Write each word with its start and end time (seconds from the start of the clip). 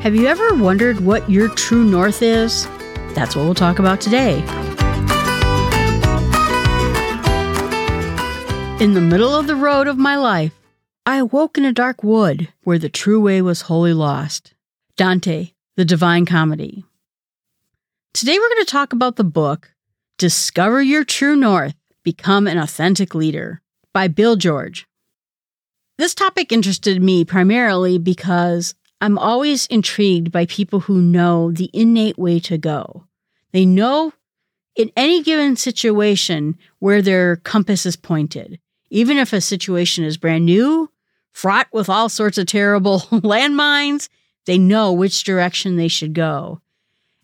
Have 0.00 0.14
you 0.14 0.28
ever 0.28 0.54
wondered 0.54 1.02
what 1.02 1.28
your 1.28 1.50
true 1.50 1.84
north 1.84 2.22
is? 2.22 2.66
That's 3.14 3.36
what 3.36 3.44
we'll 3.44 3.54
talk 3.54 3.78
about 3.78 4.00
today. 4.00 4.38
In 8.82 8.94
the 8.94 9.02
middle 9.02 9.36
of 9.36 9.46
the 9.46 9.56
road 9.56 9.88
of 9.88 9.98
my 9.98 10.16
life, 10.16 10.58
I 11.04 11.18
awoke 11.18 11.58
in 11.58 11.66
a 11.66 11.72
dark 11.74 12.02
wood 12.02 12.48
where 12.62 12.78
the 12.78 12.88
true 12.88 13.20
way 13.20 13.42
was 13.42 13.60
wholly 13.60 13.92
lost. 13.92 14.54
Dante, 14.96 15.52
The 15.76 15.84
Divine 15.84 16.24
Comedy. 16.24 16.82
Today 18.14 18.38
we're 18.38 18.48
going 18.48 18.64
to 18.64 18.72
talk 18.72 18.94
about 18.94 19.16
the 19.16 19.22
book 19.22 19.74
Discover 20.16 20.80
Your 20.80 21.04
True 21.04 21.36
North 21.36 21.74
Become 22.04 22.46
an 22.46 22.56
Authentic 22.56 23.14
Leader 23.14 23.60
by 23.92 24.08
Bill 24.08 24.36
George. 24.36 24.86
This 25.98 26.14
topic 26.14 26.52
interested 26.52 27.02
me 27.02 27.26
primarily 27.26 27.98
because 27.98 28.74
I'm 29.00 29.18
always 29.18 29.66
intrigued 29.66 30.30
by 30.30 30.46
people 30.46 30.80
who 30.80 31.00
know 31.00 31.50
the 31.50 31.70
innate 31.72 32.18
way 32.18 32.38
to 32.40 32.58
go. 32.58 33.06
They 33.52 33.64
know 33.64 34.12
in 34.76 34.90
any 34.96 35.22
given 35.22 35.56
situation 35.56 36.58
where 36.78 37.02
their 37.02 37.36
compass 37.36 37.86
is 37.86 37.96
pointed. 37.96 38.60
Even 38.90 39.18
if 39.18 39.32
a 39.32 39.40
situation 39.40 40.04
is 40.04 40.16
brand 40.16 40.44
new, 40.44 40.90
fraught 41.32 41.68
with 41.72 41.88
all 41.88 42.08
sorts 42.08 42.38
of 42.38 42.46
terrible 42.46 43.00
landmines, 43.10 44.08
they 44.46 44.58
know 44.58 44.92
which 44.92 45.24
direction 45.24 45.76
they 45.76 45.88
should 45.88 46.14
go. 46.14 46.60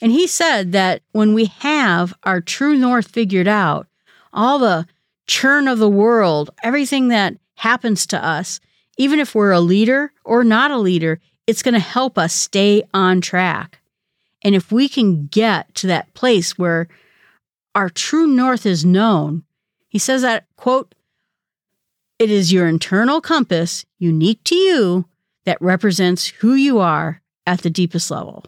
And 0.00 0.12
he 0.12 0.26
said 0.26 0.72
that 0.72 1.02
when 1.12 1.34
we 1.34 1.46
have 1.46 2.14
our 2.22 2.40
true 2.40 2.76
north 2.76 3.08
figured 3.08 3.48
out, 3.48 3.86
all 4.32 4.58
the 4.58 4.86
churn 5.26 5.68
of 5.68 5.78
the 5.78 5.88
world, 5.88 6.50
everything 6.62 7.08
that 7.08 7.36
happens 7.54 8.06
to 8.08 8.22
us, 8.22 8.60
even 8.98 9.18
if 9.18 9.34
we're 9.34 9.52
a 9.52 9.60
leader 9.60 10.12
or 10.24 10.44
not 10.44 10.70
a 10.70 10.78
leader, 10.78 11.20
it's 11.46 11.62
going 11.62 11.74
to 11.74 11.80
help 11.80 12.18
us 12.18 12.32
stay 12.32 12.82
on 12.92 13.20
track. 13.20 13.80
And 14.42 14.54
if 14.54 14.70
we 14.70 14.88
can 14.88 15.26
get 15.26 15.74
to 15.76 15.86
that 15.88 16.12
place 16.14 16.58
where 16.58 16.88
our 17.74 17.88
true 17.88 18.26
north 18.26 18.66
is 18.66 18.84
known, 18.84 19.44
he 19.88 19.98
says 19.98 20.22
that, 20.22 20.46
quote, 20.56 20.94
it 22.18 22.30
is 22.30 22.52
your 22.52 22.66
internal 22.66 23.20
compass, 23.20 23.84
unique 23.98 24.42
to 24.44 24.54
you, 24.54 25.06
that 25.44 25.60
represents 25.60 26.26
who 26.26 26.54
you 26.54 26.78
are 26.78 27.20
at 27.46 27.60
the 27.60 27.70
deepest 27.70 28.10
level. 28.10 28.44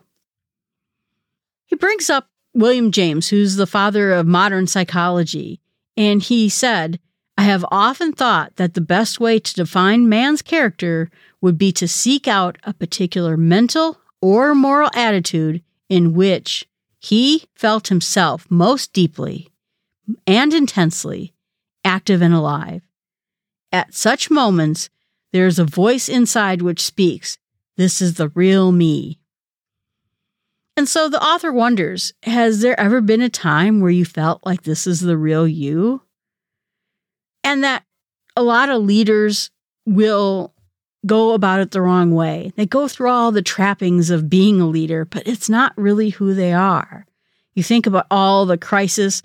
He 1.66 1.76
brings 1.76 2.08
up 2.08 2.28
William 2.54 2.90
James, 2.90 3.28
who's 3.28 3.56
the 3.56 3.66
father 3.66 4.12
of 4.12 4.26
modern 4.26 4.66
psychology, 4.66 5.60
and 5.96 6.22
he 6.22 6.48
said, 6.48 6.98
I 7.36 7.42
have 7.42 7.64
often 7.70 8.12
thought 8.12 8.56
that 8.56 8.74
the 8.74 8.80
best 8.80 9.20
way 9.20 9.38
to 9.38 9.54
define 9.54 10.08
man's 10.08 10.42
character 10.42 11.10
would 11.40 11.58
be 11.58 11.72
to 11.72 11.88
seek 11.88 12.26
out 12.26 12.58
a 12.64 12.74
particular 12.74 13.36
mental 13.36 14.00
or 14.20 14.54
moral 14.54 14.90
attitude 14.94 15.62
in 15.88 16.14
which 16.14 16.68
he 16.98 17.44
felt 17.54 17.88
himself 17.88 18.46
most 18.50 18.92
deeply 18.92 19.48
and 20.26 20.52
intensely 20.52 21.32
active 21.84 22.20
and 22.22 22.34
alive. 22.34 22.82
At 23.70 23.94
such 23.94 24.30
moments, 24.30 24.90
there 25.32 25.46
is 25.46 25.58
a 25.58 25.64
voice 25.64 26.08
inside 26.08 26.62
which 26.62 26.84
speaks, 26.84 27.38
This 27.76 28.00
is 28.00 28.14
the 28.14 28.28
real 28.28 28.72
me. 28.72 29.18
And 30.76 30.88
so 30.88 31.08
the 31.08 31.22
author 31.22 31.52
wonders 31.52 32.12
Has 32.22 32.60
there 32.60 32.78
ever 32.78 33.00
been 33.00 33.20
a 33.20 33.28
time 33.28 33.80
where 33.80 33.90
you 33.90 34.04
felt 34.04 34.44
like 34.44 34.62
this 34.62 34.86
is 34.86 35.00
the 35.00 35.16
real 35.16 35.46
you? 35.46 36.02
And 37.44 37.62
that 37.64 37.84
a 38.36 38.42
lot 38.42 38.68
of 38.68 38.82
leaders 38.82 39.50
will 39.86 40.54
go 41.06 41.32
about 41.32 41.60
it 41.60 41.70
the 41.70 41.82
wrong 41.82 42.14
way. 42.14 42.52
They 42.56 42.66
go 42.66 42.88
through 42.88 43.10
all 43.10 43.32
the 43.32 43.42
trappings 43.42 44.10
of 44.10 44.28
being 44.28 44.60
a 44.60 44.66
leader, 44.66 45.04
but 45.04 45.26
it's 45.26 45.48
not 45.48 45.72
really 45.76 46.10
who 46.10 46.34
they 46.34 46.52
are. 46.52 47.06
You 47.54 47.62
think 47.62 47.86
about 47.86 48.06
all 48.10 48.46
the 48.46 48.58
crisis, 48.58 49.22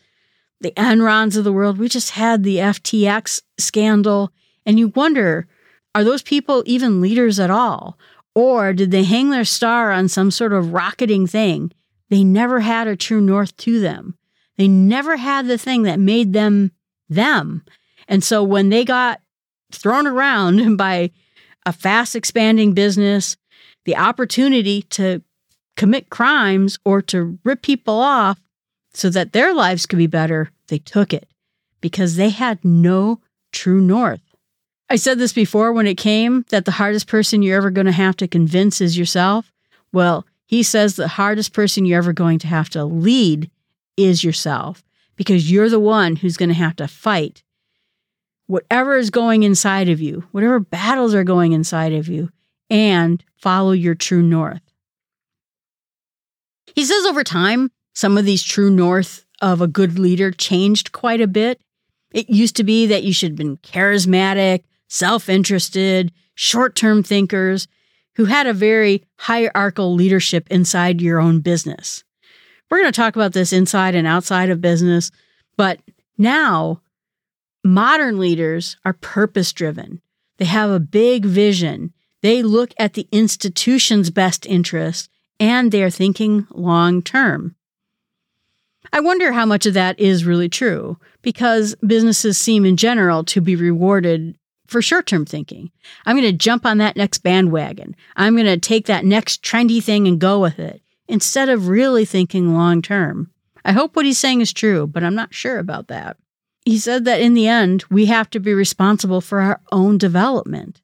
the 0.61 0.71
Enrons 0.71 1.37
of 1.37 1.43
the 1.43 1.53
world. 1.53 1.77
We 1.77 1.89
just 1.89 2.11
had 2.11 2.43
the 2.43 2.57
FTX 2.57 3.41
scandal, 3.57 4.31
and 4.65 4.79
you 4.79 4.89
wonder 4.89 5.47
are 5.95 6.03
those 6.03 6.23
people 6.23 6.63
even 6.65 7.01
leaders 7.01 7.39
at 7.39 7.51
all? 7.51 7.99
Or 8.35 8.73
did 8.73 8.89
they 8.89 9.03
hang 9.03 9.29
their 9.29 9.45
star 9.45 9.91
on 9.91 10.07
some 10.07 10.31
sort 10.31 10.53
of 10.53 10.73
rocketing 10.73 11.27
thing? 11.27 11.71
They 12.09 12.23
never 12.23 12.61
had 12.61 12.87
a 12.87 12.95
true 12.95 13.21
north 13.21 13.55
to 13.57 13.79
them. 13.79 14.17
They 14.57 14.67
never 14.67 15.17
had 15.17 15.47
the 15.47 15.57
thing 15.57 15.83
that 15.83 15.99
made 15.99 16.33
them 16.33 16.71
them. 17.09 17.63
And 18.07 18.23
so 18.23 18.43
when 18.43 18.69
they 18.69 18.85
got 18.85 19.21
thrown 19.71 20.07
around 20.07 20.77
by 20.77 21.11
a 21.65 21.73
fast 21.73 22.15
expanding 22.15 22.73
business, 22.73 23.37
the 23.85 23.95
opportunity 23.95 24.83
to 24.83 25.21
commit 25.75 26.09
crimes 26.09 26.77
or 26.85 27.01
to 27.01 27.37
rip 27.43 27.61
people 27.61 27.99
off 27.99 28.39
so 28.93 29.09
that 29.09 29.33
their 29.33 29.53
lives 29.53 29.85
could 29.85 29.97
be 29.97 30.07
better, 30.07 30.51
they 30.67 30.77
took 30.77 31.13
it 31.13 31.27
because 31.81 32.15
they 32.15 32.29
had 32.29 32.63
no 32.63 33.19
true 33.51 33.81
north. 33.81 34.21
I 34.89 34.95
said 34.95 35.17
this 35.17 35.33
before 35.33 35.73
when 35.73 35.87
it 35.87 35.95
came 35.95 36.45
that 36.49 36.65
the 36.65 36.71
hardest 36.71 37.07
person 37.07 37.41
you're 37.41 37.57
ever 37.57 37.71
going 37.71 37.85
to 37.85 37.91
have 37.91 38.15
to 38.17 38.27
convince 38.27 38.79
is 38.79 38.97
yourself. 38.97 39.51
Well, 39.91 40.25
he 40.45 40.61
says 40.63 40.95
the 40.95 41.07
hardest 41.07 41.53
person 41.53 41.85
you're 41.85 41.97
ever 41.97 42.13
going 42.13 42.39
to 42.39 42.47
have 42.47 42.69
to 42.71 42.85
lead 42.85 43.49
is 43.97 44.23
yourself 44.23 44.83
because 45.15 45.51
you're 45.51 45.69
the 45.69 45.79
one 45.79 46.17
who's 46.17 46.37
going 46.37 46.49
to 46.49 46.55
have 46.55 46.75
to 46.77 46.87
fight 46.87 47.42
whatever 48.47 48.97
is 48.97 49.09
going 49.09 49.43
inside 49.43 49.89
of 49.89 50.01
you, 50.01 50.25
whatever 50.31 50.59
battles 50.59 51.13
are 51.13 51.23
going 51.23 51.53
inside 51.53 51.93
of 51.93 52.07
you, 52.07 52.29
and 52.69 53.23
follow 53.35 53.71
your 53.71 53.95
true 53.95 54.21
north. 54.21 54.61
He 56.75 56.85
says 56.85 57.05
over 57.05 57.23
time, 57.23 57.71
some 57.93 58.17
of 58.17 58.25
these 58.25 58.43
true 58.43 58.71
north 58.71 59.25
of 59.41 59.61
a 59.61 59.67
good 59.67 59.99
leader 59.99 60.31
changed 60.31 60.91
quite 60.91 61.21
a 61.21 61.27
bit. 61.27 61.61
It 62.11 62.29
used 62.29 62.55
to 62.57 62.63
be 62.63 62.87
that 62.87 63.03
you 63.03 63.13
should 63.13 63.31
have 63.31 63.37
been 63.37 63.57
charismatic, 63.57 64.63
self 64.87 65.29
interested, 65.29 66.11
short 66.35 66.75
term 66.75 67.03
thinkers 67.03 67.67
who 68.15 68.25
had 68.25 68.47
a 68.47 68.53
very 68.53 69.03
hierarchical 69.17 69.93
leadership 69.93 70.47
inside 70.49 71.01
your 71.01 71.19
own 71.19 71.39
business. 71.39 72.03
We're 72.69 72.81
going 72.81 72.91
to 72.91 72.95
talk 72.95 73.15
about 73.15 73.33
this 73.33 73.53
inside 73.53 73.95
and 73.95 74.07
outside 74.07 74.49
of 74.49 74.61
business, 74.61 75.11
but 75.57 75.79
now 76.17 76.81
Modern 77.63 78.19
leaders 78.19 78.75
are 78.83 78.93
purpose 78.93 79.53
driven. 79.53 80.01
They 80.37 80.45
have 80.45 80.69
a 80.69 80.81
big 80.81 81.23
vision. 81.25 81.93
They 82.21 82.43
look 82.43 82.73
at 82.77 82.93
the 82.93 83.07
institution's 83.11 84.09
best 84.09 84.45
interest 84.45 85.09
and 85.39 85.71
they're 85.71 85.89
thinking 85.89 86.45
long 86.51 87.01
term. 87.01 87.55
I 88.91 88.99
wonder 88.99 89.31
how 89.31 89.45
much 89.45 89.65
of 89.65 89.73
that 89.75 89.97
is 89.97 90.25
really 90.25 90.49
true 90.49 90.97
because 91.21 91.75
businesses 91.75 92.37
seem 92.37 92.65
in 92.65 92.75
general 92.75 93.23
to 93.25 93.39
be 93.39 93.55
rewarded 93.55 94.37
for 94.67 94.81
short 94.81 95.07
term 95.07 95.25
thinking. 95.25 95.71
I'm 96.05 96.17
going 96.17 96.29
to 96.29 96.37
jump 96.37 96.65
on 96.65 96.79
that 96.79 96.97
next 96.97 97.19
bandwagon. 97.19 97.95
I'm 98.17 98.35
going 98.35 98.45
to 98.45 98.57
take 98.57 98.87
that 98.87 99.05
next 99.05 99.41
trendy 99.41 99.81
thing 99.81 100.05
and 100.05 100.19
go 100.19 100.39
with 100.39 100.59
it 100.59 100.81
instead 101.07 101.47
of 101.47 101.69
really 101.69 102.03
thinking 102.03 102.53
long 102.53 102.81
term. 102.81 103.31
I 103.63 103.71
hope 103.71 103.95
what 103.95 104.05
he's 104.05 104.19
saying 104.19 104.41
is 104.41 104.51
true, 104.51 104.85
but 104.85 105.03
I'm 105.03 105.15
not 105.15 105.33
sure 105.33 105.59
about 105.59 105.87
that 105.87 106.17
he 106.65 106.77
said 106.77 107.05
that 107.05 107.21
in 107.21 107.33
the 107.33 107.47
end, 107.47 107.83
we 107.89 108.05
have 108.05 108.29
to 108.31 108.39
be 108.39 108.53
responsible 108.53 109.21
for 109.21 109.41
our 109.41 109.59
own 109.71 109.97
development. 109.97 110.81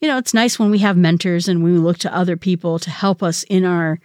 You 0.00 0.08
know, 0.08 0.18
it's 0.18 0.34
nice 0.34 0.58
when 0.58 0.70
we 0.70 0.78
have 0.78 0.96
mentors 0.96 1.48
and 1.48 1.62
we 1.62 1.72
look 1.72 1.98
to 1.98 2.14
other 2.14 2.36
people 2.36 2.78
to 2.78 2.90
help 2.90 3.22
us 3.22 3.42
in 3.44 3.64
our 3.64 3.98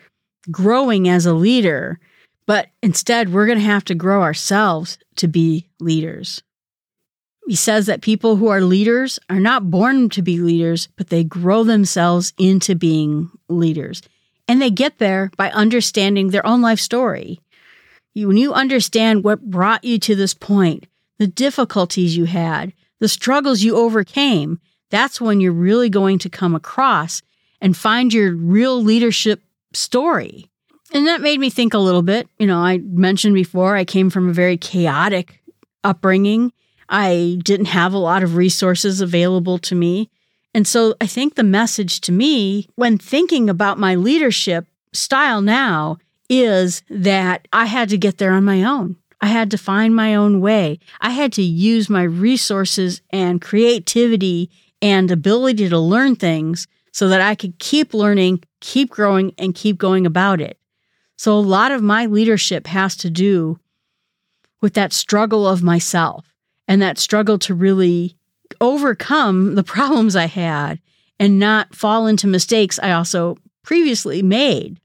growing 0.52 1.08
as 1.08 1.26
a 1.26 1.34
leader, 1.34 2.00
but 2.46 2.68
instead, 2.84 3.32
we're 3.32 3.46
going 3.46 3.58
to 3.58 3.66
have 3.66 3.86
to 3.86 3.96
grow 3.96 4.22
ourselves 4.22 4.98
to 5.16 5.28
be 5.28 5.68
leaders. 5.80 6.44
He 7.48 7.56
says 7.56 7.86
that 7.86 8.02
people 8.02 8.36
who 8.36 8.48
are 8.48 8.62
leaders 8.62 9.20
are 9.30 9.40
not 9.40 9.70
born 9.70 10.10
to 10.10 10.22
be 10.22 10.40
leaders, 10.40 10.88
but 10.96 11.10
they 11.10 11.24
grow 11.24 11.64
themselves 11.64 12.34
into 12.38 12.76
being 12.76 13.30
leaders. 13.48 14.02
And 14.48 14.62
they 14.62 14.72
get 14.72 14.98
there 14.98 15.32
by 15.38 15.50
understanding 15.52 16.30
their 16.30 16.46
own 16.46 16.62
life 16.62 16.80
story. 16.80 17.40
When 18.16 18.38
you 18.38 18.54
understand 18.54 19.24
what 19.24 19.50
brought 19.50 19.84
you 19.84 20.00
to 20.00 20.16
this 20.16 20.34
point, 20.34 20.88
the 21.18 21.28
difficulties 21.28 22.18
you 22.18 22.26
had, 22.26 22.74
the 23.00 23.08
struggles 23.08 23.62
you 23.62 23.76
overcame, 23.76 24.60
that's 24.90 25.20
when 25.20 25.42
you're 25.42 25.52
really 25.52 25.90
going 25.90 26.20
to 26.20 26.30
come 26.30 26.56
across 26.56 27.22
and 27.62 27.76
find 27.76 28.14
your 28.14 28.36
real 28.36 28.82
leadership 28.82 29.42
story. 29.74 30.50
And 30.94 31.08
that 31.08 31.22
made 31.22 31.40
me 31.40 31.50
think 31.50 31.74
a 31.74 31.80
little 31.80 32.02
bit. 32.02 32.30
You 32.38 32.48
know, 32.48 32.60
I 32.60 32.78
mentioned 32.78 33.36
before 33.36 33.76
I 33.76 33.86
came 33.86 34.10
from 34.10 34.30
a 34.30 34.34
very 34.34 34.58
chaotic 34.58 35.42
upbringing. 35.84 36.52
I 36.88 37.40
didn't 37.44 37.68
have 37.68 37.94
a 37.94 37.98
lot 37.98 38.24
of 38.24 38.36
resources 38.36 39.02
available 39.02 39.58
to 39.60 39.76
me. 39.76 40.10
And 40.54 40.68
so 40.68 40.96
I 41.02 41.08
think 41.08 41.36
the 41.36 41.44
message 41.44 42.00
to 42.02 42.12
me 42.12 42.70
when 42.76 42.98
thinking 42.98 43.50
about 43.50 43.80
my 43.80 43.96
leadership 43.96 44.68
style 44.94 45.42
now 45.42 45.98
is 46.30 46.82
that 46.90 47.48
I 47.52 47.66
had 47.66 47.90
to 47.90 47.98
get 47.98 48.18
there 48.18 48.32
on 48.32 48.46
my 48.46 48.64
own. 48.64 48.96
I 49.26 49.30
had 49.30 49.50
to 49.50 49.58
find 49.58 49.96
my 49.96 50.14
own 50.14 50.40
way. 50.40 50.78
I 51.02 51.10
had 51.10 51.34
to 51.34 51.42
use 51.42 51.90
my 51.90 52.04
resources 52.04 53.02
and 53.10 53.42
creativity 53.42 54.52
and 54.84 55.10
ability 55.10 55.68
to 55.68 55.80
learn 55.80 56.16
things 56.16 56.68
so 56.92 57.08
that 57.08 57.22
I 57.22 57.34
could 57.34 57.58
keep 57.58 57.96
learning, 57.96 58.44
keep 58.62 58.92
growing, 58.92 59.34
and 59.40 59.56
keep 59.56 59.80
going 59.80 60.06
about 60.06 60.42
it. 60.42 60.60
So 61.18 61.34
a 61.34 61.40
lot 61.40 61.72
of 61.72 61.82
my 61.82 62.06
leadership 62.06 62.68
has 62.68 62.96
to 62.98 63.10
do 63.10 63.60
with 64.62 64.76
that 64.76 64.94
struggle 64.94 65.48
of 65.48 65.64
myself 65.64 66.32
and 66.68 66.80
that 66.84 67.00
struggle 67.00 67.40
to 67.40 67.56
really 67.56 68.16
overcome 68.62 69.56
the 69.56 69.64
problems 69.64 70.16
I 70.16 70.28
had 70.28 70.80
and 71.20 71.40
not 71.40 71.74
fall 71.74 72.06
into 72.06 72.28
mistakes 72.28 72.78
I 72.78 72.92
also 72.92 73.40
previously 73.64 74.22
made. 74.22 74.80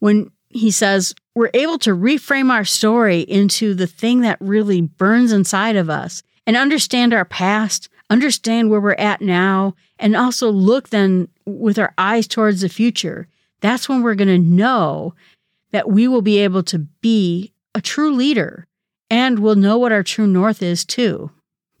When 0.00 0.32
he 0.54 0.70
says 0.70 1.14
we're 1.34 1.50
able 1.52 1.78
to 1.80 1.90
reframe 1.90 2.50
our 2.50 2.64
story 2.64 3.20
into 3.20 3.74
the 3.74 3.88
thing 3.88 4.20
that 4.20 4.38
really 4.40 4.80
burns 4.80 5.32
inside 5.32 5.76
of 5.76 5.90
us 5.90 6.22
and 6.46 6.56
understand 6.56 7.12
our 7.12 7.24
past, 7.24 7.88
understand 8.08 8.70
where 8.70 8.80
we're 8.80 8.92
at 8.92 9.20
now, 9.20 9.74
and 9.98 10.14
also 10.14 10.50
look 10.50 10.90
then 10.90 11.28
with 11.44 11.78
our 11.78 11.92
eyes 11.98 12.28
towards 12.28 12.60
the 12.60 12.68
future, 12.68 13.26
that's 13.60 13.88
when 13.88 14.02
we're 14.02 14.14
going 14.14 14.28
to 14.28 14.38
know 14.38 15.14
that 15.72 15.90
we 15.90 16.06
will 16.06 16.22
be 16.22 16.38
able 16.38 16.62
to 16.62 16.78
be 16.78 17.52
a 17.74 17.80
true 17.80 18.14
leader 18.14 18.66
and 19.10 19.40
we'll 19.40 19.56
know 19.56 19.76
what 19.76 19.92
our 19.92 20.02
true 20.02 20.26
north 20.26 20.62
is 20.62 20.84
too. 20.84 21.30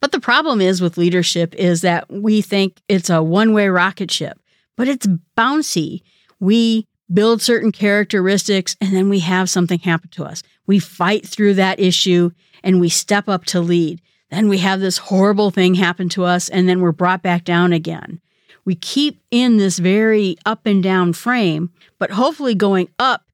But 0.00 0.10
the 0.12 0.20
problem 0.20 0.60
is 0.60 0.80
with 0.80 0.98
leadership 0.98 1.54
is 1.54 1.82
that 1.82 2.10
we 2.10 2.42
think 2.42 2.80
it's 2.88 3.08
a 3.08 3.22
one-way 3.22 3.68
rocket 3.68 4.10
ship, 4.10 4.38
but 4.76 4.88
it's 4.88 5.06
bouncy. 5.38 6.02
We 6.40 6.86
build 7.12 7.42
certain 7.42 7.72
characteristics 7.72 8.76
and 8.80 8.94
then 8.94 9.08
we 9.08 9.20
have 9.20 9.50
something 9.50 9.78
happen 9.78 10.10
to 10.10 10.24
us. 10.24 10.42
We 10.66 10.78
fight 10.78 11.26
through 11.26 11.54
that 11.54 11.80
issue 11.80 12.30
and 12.62 12.80
we 12.80 12.88
step 12.88 13.28
up 13.28 13.44
to 13.46 13.60
lead. 13.60 14.00
Then 14.30 14.48
we 14.48 14.58
have 14.58 14.80
this 14.80 14.98
horrible 14.98 15.50
thing 15.50 15.74
happen 15.74 16.08
to 16.10 16.24
us 16.24 16.48
and 16.48 16.68
then 16.68 16.80
we're 16.80 16.92
brought 16.92 17.22
back 17.22 17.44
down 17.44 17.72
again. 17.72 18.20
We 18.64 18.74
keep 18.74 19.20
in 19.30 19.58
this 19.58 19.78
very 19.78 20.36
up 20.46 20.64
and 20.64 20.82
down 20.82 21.12
frame, 21.12 21.70
but 21.98 22.10
hopefully 22.10 22.54
going 22.54 22.88
up 22.98 23.24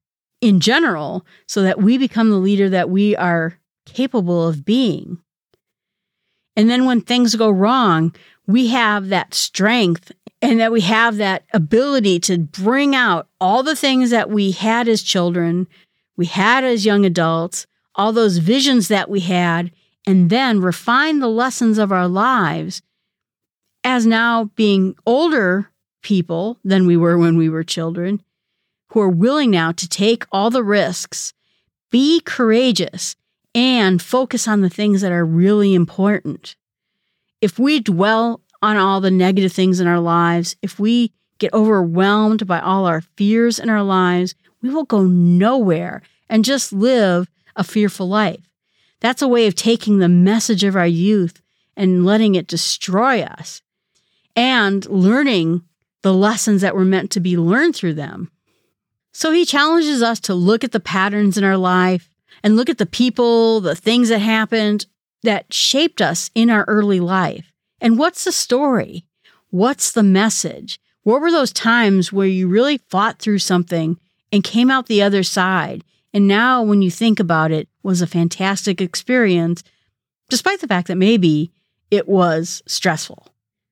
in 0.41 0.59
general 0.59 1.25
so 1.47 1.61
that 1.61 1.81
we 1.81 1.97
become 1.97 2.29
the 2.29 2.37
leader 2.37 2.69
that 2.69 2.89
we 2.89 3.15
are 3.15 3.57
capable 3.85 4.47
of 4.47 4.65
being. 4.65 5.19
And 6.55 6.69
then 6.69 6.85
when 6.85 7.01
things 7.01 7.35
go 7.35 7.49
wrong, 7.49 8.13
we 8.47 8.67
have 8.67 9.09
that 9.09 9.33
strength 9.33 10.11
and 10.41 10.59
that 10.59 10.71
we 10.71 10.81
have 10.81 11.17
that 11.17 11.43
ability 11.53 12.19
to 12.19 12.37
bring 12.39 12.95
out 12.95 13.27
all 13.39 13.63
the 13.63 13.75
things 13.75 14.09
that 14.09 14.29
we 14.29 14.51
had 14.51 14.87
as 14.87 15.03
children, 15.03 15.67
we 16.17 16.25
had 16.25 16.63
as 16.63 16.85
young 16.85 17.05
adults, 17.05 17.67
all 17.95 18.11
those 18.11 18.37
visions 18.37 18.87
that 18.87 19.09
we 19.09 19.19
had, 19.19 19.71
and 20.07 20.29
then 20.29 20.59
refine 20.59 21.19
the 21.19 21.27
lessons 21.27 21.77
of 21.77 21.91
our 21.91 22.07
lives 22.07 22.81
as 23.83 24.05
now 24.05 24.45
being 24.55 24.95
older 25.05 25.69
people 26.01 26.57
than 26.63 26.87
we 26.87 26.97
were 26.97 27.17
when 27.17 27.37
we 27.37 27.49
were 27.49 27.63
children, 27.63 28.21
who 28.89 28.99
are 28.99 29.09
willing 29.09 29.51
now 29.51 29.71
to 29.71 29.87
take 29.87 30.25
all 30.31 30.49
the 30.49 30.63
risks, 30.63 31.33
be 31.91 32.19
courageous, 32.21 33.15
and 33.53 34.01
focus 34.01 34.47
on 34.47 34.61
the 34.61 34.69
things 34.69 35.01
that 35.01 35.11
are 35.11 35.25
really 35.25 35.73
important. 35.73 36.55
If 37.41 37.57
we 37.57 37.79
dwell 37.79 38.41
on 38.61 38.77
all 38.77 39.01
the 39.01 39.11
negative 39.11 39.51
things 39.51 39.79
in 39.79 39.87
our 39.87 39.99
lives, 39.99 40.55
if 40.61 40.79
we 40.79 41.11
get 41.39 41.53
overwhelmed 41.53 42.45
by 42.45 42.59
all 42.59 42.85
our 42.85 43.01
fears 43.01 43.57
in 43.57 43.69
our 43.69 43.81
lives, 43.81 44.35
we 44.61 44.69
will 44.69 44.83
go 44.83 45.03
nowhere 45.03 46.03
and 46.29 46.45
just 46.45 46.71
live 46.71 47.27
a 47.55 47.63
fearful 47.63 48.07
life. 48.07 48.47
That's 48.99 49.23
a 49.23 49.27
way 49.27 49.47
of 49.47 49.55
taking 49.55 49.97
the 49.97 50.07
message 50.07 50.63
of 50.63 50.75
our 50.75 50.87
youth 50.87 51.41
and 51.75 52.05
letting 52.05 52.35
it 52.35 52.45
destroy 52.45 53.23
us 53.23 53.63
and 54.35 54.85
learning 54.87 55.63
the 56.03 56.13
lessons 56.13 56.61
that 56.61 56.75
were 56.75 56.85
meant 56.85 57.09
to 57.11 57.19
be 57.19 57.37
learned 57.37 57.75
through 57.75 57.95
them. 57.95 58.31
So 59.11 59.31
he 59.31 59.45
challenges 59.45 60.01
us 60.01 60.19
to 60.21 60.35
look 60.35 60.63
at 60.63 60.71
the 60.71 60.79
patterns 60.79 61.37
in 61.37 61.43
our 61.43 61.57
life 61.57 62.07
and 62.43 62.55
look 62.55 62.69
at 62.69 62.77
the 62.77 62.85
people, 62.85 63.61
the 63.61 63.75
things 63.75 64.09
that 64.09 64.19
happened 64.19 64.85
that 65.23 65.53
shaped 65.53 66.01
us 66.01 66.31
in 66.35 66.49
our 66.49 66.65
early 66.67 66.99
life. 66.99 67.51
And 67.79 67.97
what's 67.97 68.23
the 68.23 68.31
story? 68.31 69.05
What's 69.49 69.91
the 69.91 70.03
message? 70.03 70.79
What 71.03 71.21
were 71.21 71.31
those 71.31 71.51
times 71.51 72.13
where 72.13 72.27
you 72.27 72.47
really 72.47 72.77
fought 72.89 73.19
through 73.19 73.39
something 73.39 73.97
and 74.31 74.43
came 74.43 74.69
out 74.69 74.85
the 74.85 75.01
other 75.01 75.23
side? 75.23 75.83
And 76.13 76.27
now, 76.27 76.61
when 76.61 76.81
you 76.81 76.91
think 76.91 77.19
about 77.19 77.51
it, 77.51 77.69
was 77.83 78.01
a 78.01 78.07
fantastic 78.07 78.81
experience, 78.81 79.63
despite 80.29 80.59
the 80.59 80.67
fact 80.67 80.87
that 80.87 80.97
maybe 80.97 81.51
it 81.89 82.07
was 82.07 82.61
stressful. 82.67 83.27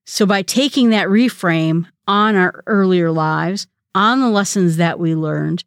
So, 0.06 0.26
by 0.26 0.42
taking 0.42 0.90
that 0.90 1.08
reframe 1.08 1.86
on 2.08 2.36
our 2.36 2.64
earlier 2.66 3.12
lives, 3.12 3.68
on 3.94 4.22
the 4.22 4.30
lessons 4.30 4.78
that 4.78 5.00
we 5.00 5.16
learned, 5.16 5.64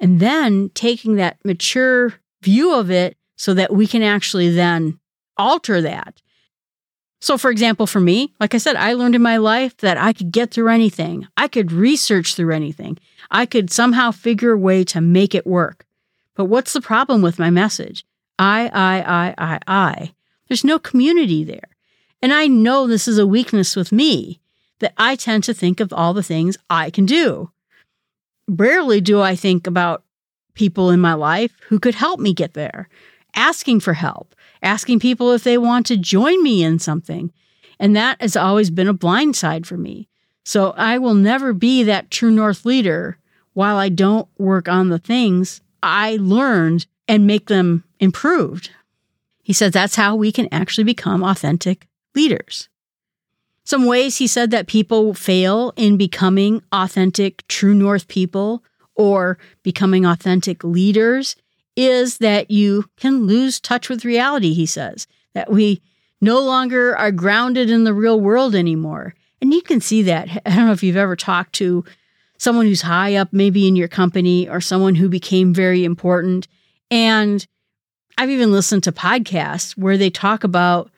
and 0.00 0.20
then 0.20 0.70
taking 0.74 1.16
that 1.16 1.38
mature 1.44 2.14
view 2.42 2.74
of 2.74 2.90
it 2.90 3.16
so 3.36 3.54
that 3.54 3.72
we 3.72 3.86
can 3.86 4.02
actually 4.02 4.50
then 4.50 4.98
alter 5.38 5.80
that. 5.80 6.20
So, 7.20 7.36
for 7.36 7.50
example, 7.50 7.86
for 7.86 8.00
me, 8.00 8.32
like 8.38 8.54
I 8.54 8.58
said, 8.58 8.76
I 8.76 8.92
learned 8.92 9.14
in 9.14 9.22
my 9.22 9.38
life 9.38 9.76
that 9.78 9.98
I 9.98 10.12
could 10.12 10.30
get 10.30 10.52
through 10.52 10.68
anything. 10.68 11.26
I 11.36 11.48
could 11.48 11.72
research 11.72 12.34
through 12.34 12.54
anything. 12.54 12.98
I 13.30 13.44
could 13.44 13.70
somehow 13.70 14.12
figure 14.12 14.52
a 14.52 14.58
way 14.58 14.84
to 14.84 15.00
make 15.00 15.34
it 15.34 15.46
work. 15.46 15.84
But 16.36 16.44
what's 16.44 16.72
the 16.72 16.80
problem 16.80 17.20
with 17.20 17.38
my 17.38 17.50
message? 17.50 18.04
I, 18.38 18.70
I, 18.72 19.00
I, 19.00 19.34
I, 19.38 19.58
I. 19.66 20.12
There's 20.46 20.64
no 20.64 20.78
community 20.78 21.42
there. 21.42 21.76
And 22.22 22.32
I 22.32 22.46
know 22.46 22.86
this 22.86 23.08
is 23.08 23.18
a 23.18 23.26
weakness 23.26 23.74
with 23.74 23.90
me 23.90 24.40
that 24.78 24.94
I 24.96 25.16
tend 25.16 25.44
to 25.44 25.54
think 25.54 25.80
of 25.80 25.92
all 25.92 26.14
the 26.14 26.22
things 26.22 26.56
I 26.70 26.90
can 26.90 27.06
do. 27.06 27.50
Rarely 28.48 29.00
do 29.00 29.20
I 29.20 29.34
think 29.34 29.66
about 29.66 30.04
people 30.54 30.90
in 30.90 31.00
my 31.00 31.14
life 31.14 31.52
who 31.68 31.78
could 31.78 31.94
help 31.94 32.20
me 32.20 32.32
get 32.32 32.54
there, 32.54 32.88
asking 33.34 33.80
for 33.80 33.94
help, 33.94 34.34
asking 34.62 35.00
people 35.00 35.32
if 35.32 35.44
they 35.44 35.58
want 35.58 35.86
to 35.86 35.96
join 35.96 36.42
me 36.42 36.62
in 36.62 36.78
something. 36.78 37.32
And 37.78 37.94
that 37.96 38.20
has 38.20 38.36
always 38.36 38.70
been 38.70 38.88
a 38.88 38.92
blind 38.92 39.36
side 39.36 39.66
for 39.66 39.76
me. 39.76 40.08
So 40.44 40.70
I 40.76 40.98
will 40.98 41.14
never 41.14 41.52
be 41.52 41.82
that 41.84 42.10
true 42.10 42.30
North 42.30 42.64
leader 42.64 43.18
while 43.52 43.76
I 43.76 43.88
don't 43.88 44.28
work 44.38 44.68
on 44.68 44.88
the 44.88 44.98
things 44.98 45.60
I 45.82 46.16
learned 46.20 46.86
and 47.06 47.26
make 47.26 47.46
them 47.46 47.84
improved. 48.00 48.70
He 49.42 49.52
says 49.52 49.72
that's 49.72 49.96
how 49.96 50.14
we 50.14 50.32
can 50.32 50.48
actually 50.52 50.84
become 50.84 51.22
authentic 51.22 51.88
leaders. 52.14 52.68
Some 53.64 53.84
ways 53.84 54.16
he 54.16 54.26
said 54.26 54.50
that 54.50 54.66
people 54.66 55.12
fail 55.12 55.72
in 55.76 55.96
becoming 55.96 56.62
authentic, 56.72 57.46
true 57.48 57.74
North 57.74 58.08
people 58.08 58.64
or 58.94 59.38
becoming 59.62 60.06
authentic 60.06 60.64
leaders 60.64 61.36
is 61.78 62.18
that 62.18 62.50
you 62.50 62.84
can 62.96 63.28
lose 63.28 63.60
touch 63.60 63.88
with 63.88 64.04
reality, 64.04 64.52
he 64.52 64.66
says, 64.66 65.06
that 65.34 65.48
we 65.48 65.80
no 66.20 66.40
longer 66.40 66.96
are 66.96 67.12
grounded 67.12 67.70
in 67.70 67.84
the 67.84 67.94
real 67.94 68.20
world 68.20 68.56
anymore. 68.56 69.14
And 69.40 69.54
you 69.54 69.62
can 69.62 69.80
see 69.80 70.02
that. 70.02 70.28
I 70.44 70.56
don't 70.56 70.66
know 70.66 70.72
if 70.72 70.82
you've 70.82 70.96
ever 70.96 71.14
talked 71.14 71.52
to 71.54 71.84
someone 72.36 72.66
who's 72.66 72.82
high 72.82 73.14
up, 73.14 73.28
maybe 73.32 73.68
in 73.68 73.76
your 73.76 73.86
company, 73.86 74.48
or 74.48 74.60
someone 74.60 74.96
who 74.96 75.08
became 75.08 75.54
very 75.54 75.84
important. 75.84 76.48
And 76.90 77.46
I've 78.16 78.30
even 78.30 78.50
listened 78.50 78.82
to 78.84 78.92
podcasts 78.92 79.76
where 79.76 79.96
they 79.96 80.10
talk 80.10 80.42
about 80.42 80.90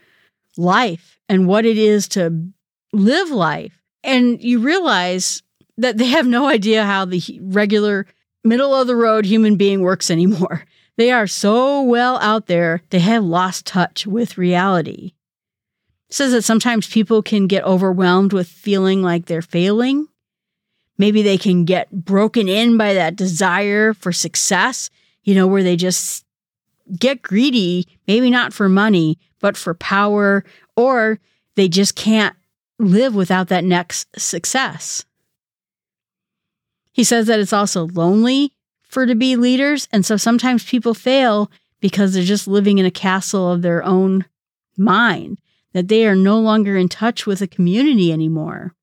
life 0.56 1.20
and 1.28 1.46
what 1.46 1.66
it 1.66 1.76
is 1.76 2.08
to 2.08 2.50
live 2.94 3.28
life. 3.28 3.78
And 4.02 4.42
you 4.42 4.60
realize 4.60 5.42
that 5.76 5.98
they 5.98 6.06
have 6.06 6.26
no 6.26 6.48
idea 6.48 6.86
how 6.86 7.04
the 7.04 7.38
regular 7.42 8.06
middle 8.44 8.74
of 8.74 8.86
the 8.86 8.96
road 8.96 9.24
human 9.24 9.56
being 9.56 9.80
works 9.80 10.10
anymore. 10.10 10.64
They 10.96 11.12
are 11.12 11.26
so 11.26 11.80
well 11.80 12.18
out 12.18 12.46
there, 12.46 12.82
they 12.90 12.98
have 12.98 13.24
lost 13.24 13.64
touch 13.64 14.06
with 14.06 14.36
reality. 14.36 15.14
It 16.10 16.14
says 16.14 16.32
that 16.32 16.42
sometimes 16.42 16.86
people 16.86 17.22
can 17.22 17.46
get 17.46 17.64
overwhelmed 17.64 18.34
with 18.34 18.48
feeling 18.48 19.00
like 19.00 19.24
they're 19.24 19.40
failing. 19.40 20.08
Maybe 20.98 21.22
they 21.22 21.38
can 21.38 21.64
get 21.64 21.90
broken 21.90 22.50
in 22.50 22.76
by 22.76 22.92
that 22.92 23.16
desire 23.16 23.94
for 23.94 24.12
success, 24.12 24.90
you 25.24 25.34
know, 25.34 25.46
where 25.46 25.62
they 25.62 25.74
just 25.74 26.26
get 26.98 27.22
greedy, 27.22 27.86
maybe 28.06 28.28
not 28.28 28.52
for 28.52 28.68
money, 28.68 29.18
but 29.40 29.56
for 29.56 29.72
power, 29.72 30.44
or 30.76 31.18
they 31.54 31.68
just 31.68 31.94
can't 31.96 32.36
live 32.78 33.14
without 33.14 33.48
that 33.48 33.64
next 33.64 34.08
success. 34.20 35.06
He 36.92 37.04
says 37.04 37.26
that 37.26 37.40
it's 37.40 37.52
also 37.52 37.86
lonely 37.86 38.52
for 38.82 39.06
to 39.06 39.14
be 39.14 39.36
leaders. 39.36 39.88
And 39.92 40.04
so 40.04 40.16
sometimes 40.16 40.64
people 40.64 40.94
fail 40.94 41.50
because 41.80 42.12
they're 42.12 42.22
just 42.22 42.48
living 42.48 42.78
in 42.78 42.86
a 42.86 42.90
castle 42.90 43.50
of 43.50 43.62
their 43.62 43.82
own 43.84 44.24
mind, 44.76 45.38
that 45.72 45.88
they 45.88 46.06
are 46.06 46.16
no 46.16 46.38
longer 46.38 46.76
in 46.76 46.88
touch 46.88 47.26
with 47.26 47.40
a 47.40 47.46
community 47.46 48.12
anymore. 48.12 48.74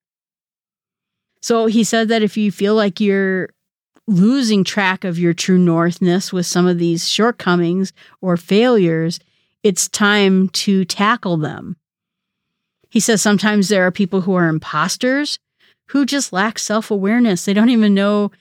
So 1.42 1.68
he 1.68 1.84
said 1.84 2.08
that 2.08 2.24
if 2.24 2.38
you 2.38 2.52
feel 2.52 2.76
like 2.76 3.00
you're 3.00 3.50
losing 4.08 4.64
track 4.64 5.04
of 5.04 5.20
your 5.20 5.34
true 5.34 5.58
northness 5.58 6.32
with 6.32 6.46
some 6.46 6.66
of 6.66 6.80
these 6.80 7.08
shortcomings 7.08 7.94
or 8.22 8.38
failures, 8.38 9.20
it's 9.64 9.90
time 9.90 10.50
to 10.50 10.86
tackle 10.86 11.38
them. 11.38 11.76
He 12.90 13.00
says 13.00 13.22
sometimes 13.22 13.68
there 13.68 13.86
are 13.86 13.92
people 13.92 14.22
who 14.22 14.34
are 14.34 14.48
imposters 14.48 15.40
who 15.88 16.06
just 16.06 16.34
lack 16.34 16.60
self 16.60 16.92
awareness. 16.92 17.46
They 17.46 17.54
don't 17.54 17.70
even 17.70 17.94
know 17.94 18.32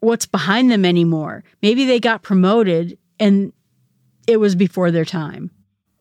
what's 0.00 0.26
behind 0.26 0.70
them 0.70 0.84
anymore. 0.84 1.44
Maybe 1.62 1.84
they 1.84 2.00
got 2.00 2.22
promoted 2.22 2.98
and 3.18 3.52
it 4.26 4.38
was 4.38 4.54
before 4.54 4.90
their 4.90 5.04
time. 5.04 5.50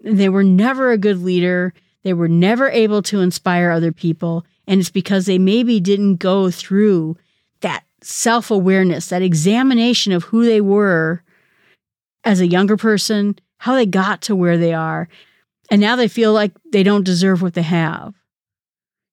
They 0.01 0.29
were 0.29 0.43
never 0.43 0.91
a 0.91 0.97
good 0.97 1.21
leader. 1.21 1.73
They 2.03 2.13
were 2.13 2.29
never 2.29 2.69
able 2.69 3.01
to 3.03 3.19
inspire 3.19 3.71
other 3.71 3.91
people. 3.91 4.45
And 4.67 4.79
it's 4.79 4.89
because 4.89 5.25
they 5.25 5.37
maybe 5.37 5.79
didn't 5.79 6.17
go 6.17 6.49
through 6.49 7.17
that 7.61 7.83
self 8.01 8.51
awareness, 8.51 9.07
that 9.09 9.21
examination 9.21 10.13
of 10.13 10.25
who 10.25 10.45
they 10.45 10.61
were 10.61 11.23
as 12.23 12.39
a 12.39 12.47
younger 12.47 12.77
person, 12.77 13.37
how 13.57 13.73
they 13.75 13.85
got 13.85 14.21
to 14.23 14.35
where 14.35 14.57
they 14.57 14.73
are. 14.73 15.09
And 15.71 15.81
now 15.81 15.95
they 15.95 16.07
feel 16.07 16.33
like 16.33 16.53
they 16.71 16.83
don't 16.83 17.05
deserve 17.05 17.41
what 17.41 17.53
they 17.53 17.61
have. 17.61 18.13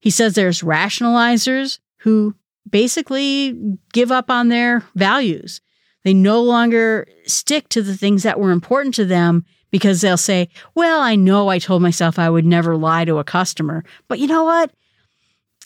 He 0.06 0.10
says 0.10 0.34
there's 0.34 0.62
rationalizers 0.62 1.80
who 1.96 2.36
basically 2.70 3.76
give 3.92 4.12
up 4.12 4.30
on 4.30 4.50
their 4.50 4.84
values. 4.94 5.60
They 6.04 6.14
no 6.14 6.40
longer 6.40 7.08
stick 7.26 7.68
to 7.70 7.82
the 7.82 7.96
things 7.96 8.22
that 8.22 8.38
were 8.38 8.52
important 8.52 8.94
to 8.94 9.04
them 9.04 9.44
because 9.72 10.00
they'll 10.00 10.16
say, 10.16 10.48
Well, 10.76 11.00
I 11.00 11.16
know 11.16 11.48
I 11.48 11.58
told 11.58 11.82
myself 11.82 12.20
I 12.20 12.30
would 12.30 12.44
never 12.44 12.76
lie 12.76 13.04
to 13.04 13.18
a 13.18 13.24
customer, 13.24 13.82
but 14.06 14.20
you 14.20 14.28
know 14.28 14.44
what? 14.44 14.70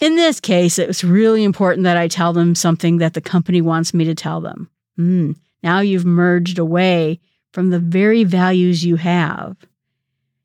In 0.00 0.16
this 0.16 0.40
case, 0.40 0.78
it 0.78 0.88
was 0.88 1.04
really 1.04 1.44
important 1.44 1.84
that 1.84 1.98
I 1.98 2.08
tell 2.08 2.32
them 2.32 2.54
something 2.54 2.96
that 2.96 3.12
the 3.12 3.20
company 3.20 3.60
wants 3.60 3.92
me 3.92 4.06
to 4.06 4.14
tell 4.14 4.40
them. 4.40 4.70
Mm, 4.98 5.36
now 5.62 5.80
you've 5.80 6.06
merged 6.06 6.58
away 6.58 7.20
from 7.52 7.68
the 7.68 7.78
very 7.78 8.24
values 8.24 8.86
you 8.86 8.96
have. 8.96 9.58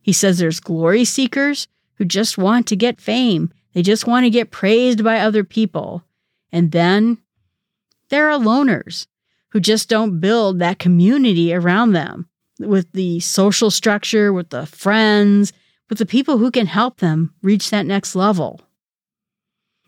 He 0.01 0.11
says 0.11 0.37
there's 0.37 0.59
glory 0.59 1.05
seekers 1.05 1.69
who 1.93 2.03
just 2.03 2.37
want 2.37 2.67
to 2.67 2.75
get 2.75 2.99
fame. 2.99 3.53
They 3.75 3.81
just 3.81 4.07
want 4.07 4.23
to 4.23 4.29
get 4.29 4.51
praised 4.51 5.03
by 5.03 5.19
other 5.19 5.43
people. 5.43 6.03
And 6.51 6.71
then 6.71 7.19
there 8.09 8.31
are 8.31 8.39
loners 8.39 9.05
who 9.49 9.59
just 9.59 9.89
don't 9.89 10.19
build 10.19 10.59
that 10.59 10.79
community 10.79 11.53
around 11.53 11.91
them 11.91 12.29
with 12.57 12.89
the 12.93 13.19
social 13.19 13.69
structure, 13.69 14.31
with 14.31 14.49
the 14.49 14.65
friends, 14.65 15.51
with 15.89 15.97
the 15.97 16.05
people 16.05 16.37
who 16.37 16.51
can 16.51 16.67
help 16.67 16.99
them 16.99 17.33
reach 17.41 17.69
that 17.69 17.85
next 17.85 18.15
level. 18.15 18.61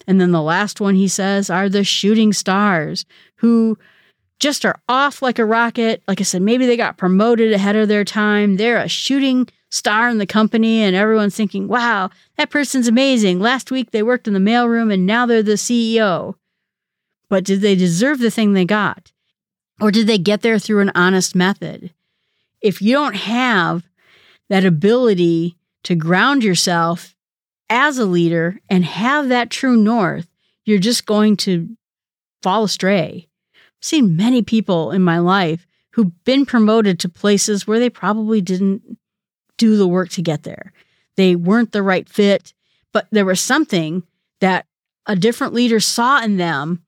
And 0.05 0.19
then 0.19 0.31
the 0.31 0.41
last 0.41 0.81
one 0.81 0.95
he 0.95 1.07
says 1.07 1.49
are 1.49 1.69
the 1.69 1.85
shooting 1.85 2.33
stars 2.33 3.05
who 3.35 3.77
just 4.39 4.65
are 4.65 4.79
off 4.89 5.21
like 5.21 5.39
a 5.39 5.45
rocket. 5.45 6.03
Like 6.09 6.19
I 6.19 6.23
said, 6.25 6.41
maybe 6.41 6.65
they 6.65 6.77
got 6.77 6.97
promoted 6.97 7.53
ahead 7.53 7.77
of 7.77 7.87
their 7.87 8.03
time. 8.03 8.57
They're 8.57 8.77
a 8.77 8.89
shooting 8.89 9.47
star 9.69 10.09
in 10.09 10.17
the 10.17 10.25
company, 10.25 10.81
and 10.81 10.95
everyone's 10.95 11.35
thinking, 11.35 11.67
wow, 11.67 12.09
that 12.37 12.49
person's 12.49 12.87
amazing. 12.87 13.39
Last 13.39 13.71
week 13.71 13.91
they 13.91 14.03
worked 14.03 14.27
in 14.27 14.33
the 14.33 14.39
mailroom 14.39 14.93
and 14.93 15.05
now 15.05 15.25
they're 15.25 15.43
the 15.43 15.53
CEO. 15.53 16.35
But 17.29 17.43
did 17.43 17.61
they 17.61 17.75
deserve 17.75 18.19
the 18.19 18.31
thing 18.31 18.53
they 18.53 18.65
got? 18.65 19.11
Or 19.79 19.91
did 19.91 20.07
they 20.07 20.17
get 20.17 20.41
there 20.41 20.59
through 20.59 20.79
an 20.79 20.91
honest 20.95 21.35
method? 21.35 21.93
If 22.61 22.81
you 22.81 22.93
don't 22.93 23.15
have 23.15 23.83
that 24.49 24.65
ability 24.65 25.57
to 25.83 25.95
ground 25.95 26.43
yourself 26.43 27.15
as 27.69 27.97
a 27.97 28.05
leader 28.05 28.59
and 28.69 28.85
have 28.85 29.29
that 29.29 29.49
true 29.49 29.77
north, 29.77 30.27
you're 30.65 30.79
just 30.79 31.05
going 31.05 31.37
to 31.37 31.77
fall 32.41 32.63
astray. 32.63 33.27
I've 33.55 33.85
seen 33.85 34.15
many 34.15 34.41
people 34.41 34.91
in 34.91 35.01
my 35.01 35.19
life 35.19 35.67
who've 35.91 36.23
been 36.23 36.45
promoted 36.45 36.99
to 36.99 37.09
places 37.09 37.67
where 37.67 37.79
they 37.79 37.89
probably 37.89 38.41
didn't 38.41 38.97
do 39.57 39.77
the 39.77 39.87
work 39.87 40.09
to 40.11 40.21
get 40.21 40.43
there. 40.43 40.73
They 41.15 41.35
weren't 41.35 41.71
the 41.71 41.83
right 41.83 42.07
fit, 42.07 42.53
but 42.93 43.07
there 43.11 43.25
was 43.25 43.41
something 43.41 44.03
that 44.39 44.65
a 45.05 45.15
different 45.15 45.53
leader 45.53 45.79
saw 45.79 46.21
in 46.21 46.37
them 46.37 46.83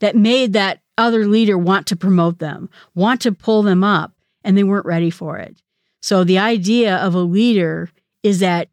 that 0.00 0.16
made 0.16 0.52
that 0.52 0.80
other 0.96 1.26
leader 1.26 1.56
want 1.56 1.86
to 1.88 1.96
promote 1.96 2.38
them, 2.38 2.68
want 2.94 3.20
to 3.22 3.32
pull 3.32 3.62
them 3.62 3.84
up, 3.84 4.12
and 4.42 4.56
they 4.56 4.64
weren't 4.64 4.86
ready 4.86 5.10
for 5.10 5.38
it. 5.38 5.62
So 6.00 6.24
the 6.24 6.38
idea 6.38 6.96
of 6.96 7.14
a 7.14 7.20
leader 7.20 7.90
is 8.22 8.40
that 8.40 8.68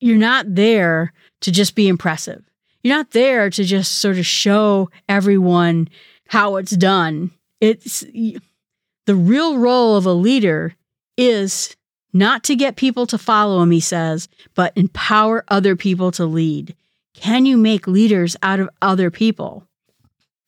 you're 0.00 0.16
not 0.16 0.54
there 0.54 1.12
to 1.40 1.50
just 1.50 1.74
be 1.74 1.88
impressive. 1.88 2.42
You're 2.82 2.96
not 2.96 3.10
there 3.10 3.50
to 3.50 3.64
just 3.64 3.98
sort 3.98 4.18
of 4.18 4.26
show 4.26 4.90
everyone 5.08 5.88
how 6.28 6.56
it's 6.56 6.76
done. 6.76 7.30
It's 7.60 8.00
the 8.00 9.14
real 9.14 9.58
role 9.58 9.96
of 9.96 10.06
a 10.06 10.12
leader 10.12 10.74
is 11.16 11.76
not 12.18 12.44
to 12.44 12.56
get 12.56 12.76
people 12.76 13.06
to 13.06 13.18
follow 13.18 13.62
him, 13.62 13.70
he 13.70 13.80
says, 13.80 14.28
but 14.54 14.72
empower 14.76 15.44
other 15.48 15.76
people 15.76 16.10
to 16.12 16.24
lead. 16.24 16.74
Can 17.14 17.46
you 17.46 17.56
make 17.56 17.86
leaders 17.86 18.36
out 18.42 18.60
of 18.60 18.70
other 18.80 19.10
people? 19.10 19.66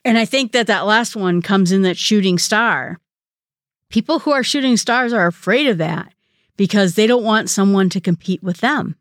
And 0.05 0.17
I 0.17 0.25
think 0.25 0.53
that 0.53 0.67
that 0.69 0.87
last 0.87 1.17
one 1.17 1.43
comes 1.43 1.73
in 1.73 1.83
that 1.83 1.97
shooting 1.97 2.39
star. 2.39 2.99
People 3.91 4.21
who 4.21 4.33
are 4.33 4.43
shooting 4.43 4.77
stars 4.77 5.13
are 5.13 5.27
afraid 5.27 5.67
of 5.67 5.79
that 5.79 6.13
because 6.57 6.95
they 6.95 7.07
don't 7.07 7.25
want 7.25 7.51
someone 7.51 7.89
to 7.91 8.01
compete 8.01 8.43
with 8.43 8.59
them. 8.59 8.97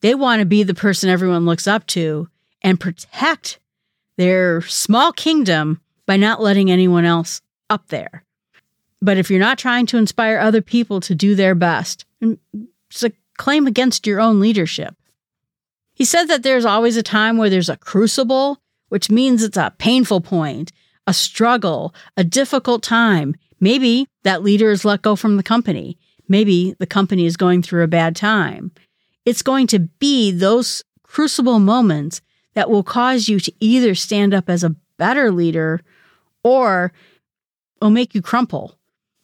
They 0.00 0.14
want 0.14 0.40
to 0.40 0.46
be 0.46 0.62
the 0.62 0.74
person 0.74 1.10
everyone 1.10 1.44
looks 1.44 1.66
up 1.66 1.86
to 1.88 2.28
and 2.62 2.80
protect 2.80 3.58
their 4.16 4.62
small 4.62 5.12
kingdom 5.12 5.80
by 6.06 6.16
not 6.16 6.40
letting 6.40 6.70
anyone 6.70 7.04
else 7.04 7.40
up 7.68 7.88
there. 7.88 8.24
But 9.00 9.16
if 9.16 9.30
you're 9.30 9.40
not 9.40 9.58
trying 9.58 9.86
to 9.86 9.98
inspire 9.98 10.38
other 10.38 10.62
people 10.62 11.00
to 11.00 11.14
do 11.14 11.34
their 11.34 11.54
best, 11.54 12.04
it's 12.20 13.02
a 13.02 13.12
claim 13.36 13.66
against 13.66 14.06
your 14.06 14.20
own 14.20 14.40
leadership. 14.40 14.94
He 15.94 16.04
said 16.04 16.26
that 16.26 16.42
there's 16.42 16.64
always 16.64 16.96
a 16.96 17.02
time 17.02 17.36
where 17.36 17.50
there's 17.50 17.68
a 17.68 17.76
crucible, 17.76 18.60
which 18.88 19.10
means 19.10 19.42
it's 19.42 19.56
a 19.56 19.74
painful 19.78 20.20
point, 20.20 20.72
a 21.06 21.14
struggle, 21.14 21.94
a 22.16 22.24
difficult 22.24 22.82
time. 22.82 23.34
Maybe 23.60 24.06
that 24.22 24.42
leader 24.42 24.70
is 24.70 24.84
let 24.84 25.02
go 25.02 25.16
from 25.16 25.36
the 25.36 25.42
company. 25.42 25.98
Maybe 26.28 26.74
the 26.78 26.86
company 26.86 27.24
is 27.24 27.36
going 27.36 27.62
through 27.62 27.82
a 27.82 27.88
bad 27.88 28.14
time. 28.14 28.70
It's 29.24 29.42
going 29.42 29.66
to 29.68 29.80
be 29.80 30.30
those 30.30 30.82
crucible 31.02 31.58
moments 31.58 32.20
that 32.54 32.70
will 32.70 32.82
cause 32.82 33.28
you 33.28 33.40
to 33.40 33.52
either 33.60 33.94
stand 33.94 34.34
up 34.34 34.48
as 34.48 34.62
a 34.62 34.76
better 34.98 35.30
leader 35.30 35.80
or 36.44 36.92
will 37.80 37.90
make 37.90 38.14
you 38.14 38.22
crumple, 38.22 38.77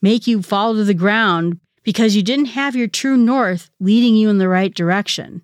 make 0.04 0.26
you 0.26 0.42
fall 0.42 0.74
to 0.74 0.84
the 0.84 0.92
ground 0.92 1.58
because 1.82 2.14
you 2.14 2.22
didn't 2.22 2.44
have 2.44 2.76
your 2.76 2.86
true 2.86 3.16
north 3.16 3.70
leading 3.80 4.14
you 4.14 4.28
in 4.28 4.36
the 4.36 4.48
right 4.50 4.74
direction. 4.74 5.40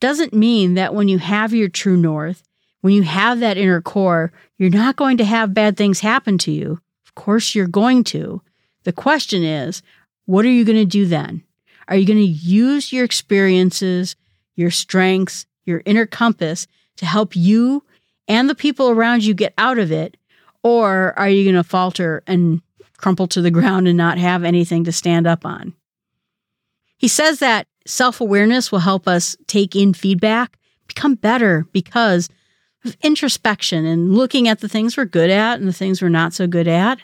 Doesn't 0.00 0.32
mean 0.32 0.74
that 0.74 0.94
when 0.94 1.08
you 1.08 1.18
have 1.18 1.52
your 1.52 1.68
true 1.68 1.98
north, 1.98 2.42
when 2.80 2.94
you 2.94 3.02
have 3.02 3.38
that 3.40 3.58
inner 3.58 3.82
core, 3.82 4.32
you're 4.56 4.70
not 4.70 4.96
going 4.96 5.18
to 5.18 5.26
have 5.26 5.52
bad 5.52 5.76
things 5.76 6.00
happen 6.00 6.38
to 6.38 6.50
you. 6.50 6.80
Of 7.04 7.14
course, 7.14 7.54
you're 7.54 7.66
going 7.66 8.02
to. 8.04 8.40
The 8.84 8.94
question 8.94 9.44
is, 9.44 9.82
what 10.24 10.46
are 10.46 10.50
you 10.50 10.64
going 10.64 10.78
to 10.78 10.86
do 10.86 11.04
then? 11.04 11.42
Are 11.86 11.96
you 11.96 12.06
going 12.06 12.18
to 12.18 12.24
use 12.24 12.94
your 12.94 13.04
experiences, 13.04 14.16
your 14.56 14.70
strengths, 14.70 15.44
your 15.66 15.82
inner 15.84 16.06
compass 16.06 16.66
to 16.96 17.04
help 17.04 17.36
you 17.36 17.84
and 18.26 18.48
the 18.48 18.54
people 18.54 18.88
around 18.88 19.22
you 19.22 19.34
get 19.34 19.52
out 19.58 19.78
of 19.78 19.92
it? 19.92 20.16
Or 20.62 21.12
are 21.18 21.28
you 21.28 21.44
going 21.44 21.62
to 21.62 21.68
falter 21.68 22.22
and 22.26 22.62
crumple 23.00 23.26
to 23.28 23.42
the 23.42 23.50
ground 23.58 23.88
and 23.88 23.96
not 23.96 24.18
have 24.18 24.44
anything 24.44 24.84
to 24.84 24.92
stand 24.92 25.26
up 25.26 25.44
on? 25.44 25.74
He 26.96 27.08
says 27.08 27.38
that 27.38 27.66
self 27.86 28.20
awareness 28.20 28.70
will 28.70 28.80
help 28.80 29.08
us 29.08 29.36
take 29.46 29.74
in 29.74 29.94
feedback, 29.94 30.58
become 30.86 31.14
better 31.14 31.66
because 31.72 32.28
of 32.84 32.96
introspection 33.02 33.84
and 33.84 34.14
looking 34.14 34.48
at 34.48 34.60
the 34.60 34.68
things 34.68 34.96
we're 34.96 35.04
good 35.04 35.30
at 35.30 35.58
and 35.58 35.68
the 35.68 35.72
things 35.72 36.00
we're 36.00 36.08
not 36.08 36.32
so 36.32 36.46
good 36.46 36.68
at. 36.68 36.98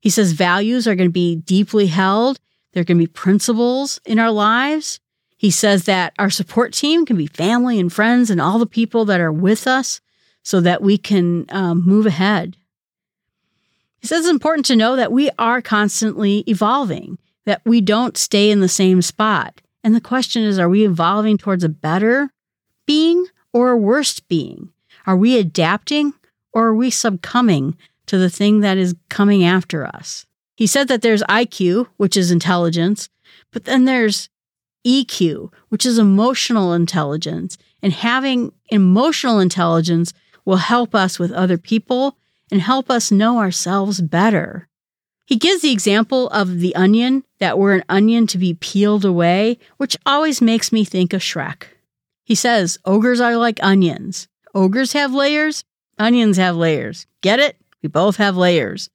He 0.00 0.10
says 0.10 0.32
values 0.32 0.86
are 0.86 0.94
going 0.94 1.08
to 1.08 1.12
be 1.12 1.36
deeply 1.36 1.86
held 1.88 2.38
there 2.72 2.84
can 2.84 2.98
be 2.98 3.06
principles 3.06 4.00
in 4.04 4.18
our 4.18 4.30
lives. 4.30 5.00
He 5.36 5.50
says 5.50 5.84
that 5.84 6.12
our 6.18 6.30
support 6.30 6.72
team 6.72 7.04
can 7.04 7.16
be 7.16 7.26
family 7.26 7.80
and 7.80 7.92
friends 7.92 8.30
and 8.30 8.40
all 8.40 8.58
the 8.58 8.66
people 8.66 9.04
that 9.06 9.20
are 9.20 9.32
with 9.32 9.66
us 9.66 10.00
so 10.42 10.60
that 10.60 10.82
we 10.82 10.98
can 10.98 11.46
um, 11.48 11.84
move 11.84 12.06
ahead. 12.06 12.56
He 14.00 14.06
says 14.06 14.20
it's 14.20 14.30
important 14.30 14.66
to 14.66 14.76
know 14.76 14.96
that 14.96 15.12
we 15.12 15.30
are 15.38 15.60
constantly 15.60 16.38
evolving, 16.46 17.18
that 17.44 17.60
we 17.64 17.80
don't 17.80 18.16
stay 18.16 18.50
in 18.50 18.60
the 18.60 18.68
same 18.68 19.02
spot. 19.02 19.60
And 19.84 19.94
the 19.94 20.00
question 20.00 20.42
is 20.42 20.58
are 20.58 20.68
we 20.68 20.84
evolving 20.84 21.38
towards 21.38 21.64
a 21.64 21.68
better 21.68 22.30
being 22.86 23.26
or 23.52 23.70
a 23.70 23.76
worse 23.76 24.20
being? 24.20 24.70
Are 25.06 25.16
we 25.16 25.38
adapting 25.38 26.14
or 26.52 26.68
are 26.68 26.74
we 26.74 26.90
succumbing 26.90 27.76
to 28.06 28.18
the 28.18 28.30
thing 28.30 28.60
that 28.60 28.78
is 28.78 28.94
coming 29.08 29.44
after 29.44 29.86
us? 29.86 30.26
He 30.56 30.66
said 30.66 30.88
that 30.88 31.02
there's 31.02 31.22
IQ, 31.22 31.86
which 31.96 32.16
is 32.16 32.30
intelligence, 32.30 33.08
but 33.50 33.64
then 33.64 33.84
there's 33.84 34.28
EQ, 34.86 35.52
which 35.68 35.86
is 35.86 35.98
emotional 35.98 36.72
intelligence. 36.72 37.56
And 37.82 37.92
having 37.92 38.52
emotional 38.68 39.40
intelligence 39.40 40.12
will 40.44 40.56
help 40.56 40.94
us 40.94 41.18
with 41.18 41.32
other 41.32 41.58
people 41.58 42.16
and 42.50 42.60
help 42.60 42.90
us 42.90 43.10
know 43.10 43.38
ourselves 43.38 44.00
better. 44.00 44.68
He 45.26 45.36
gives 45.36 45.62
the 45.62 45.72
example 45.72 46.28
of 46.30 46.58
the 46.58 46.74
onion, 46.74 47.24
that 47.38 47.58
we're 47.58 47.74
an 47.74 47.84
onion 47.88 48.26
to 48.28 48.38
be 48.38 48.54
peeled 48.54 49.04
away, 49.04 49.58
which 49.76 49.96
always 50.04 50.42
makes 50.42 50.72
me 50.72 50.84
think 50.84 51.12
of 51.12 51.20
Shrek. 51.20 51.64
He 52.24 52.34
says, 52.34 52.78
Ogres 52.84 53.20
are 53.20 53.36
like 53.36 53.62
onions. 53.62 54.28
Ogres 54.54 54.92
have 54.92 55.12
layers, 55.14 55.64
onions 55.98 56.36
have 56.36 56.56
layers. 56.56 57.06
Get 57.20 57.38
it? 57.38 57.56
We 57.82 57.88
both 57.88 58.16
have 58.16 58.36
layers. 58.36 58.90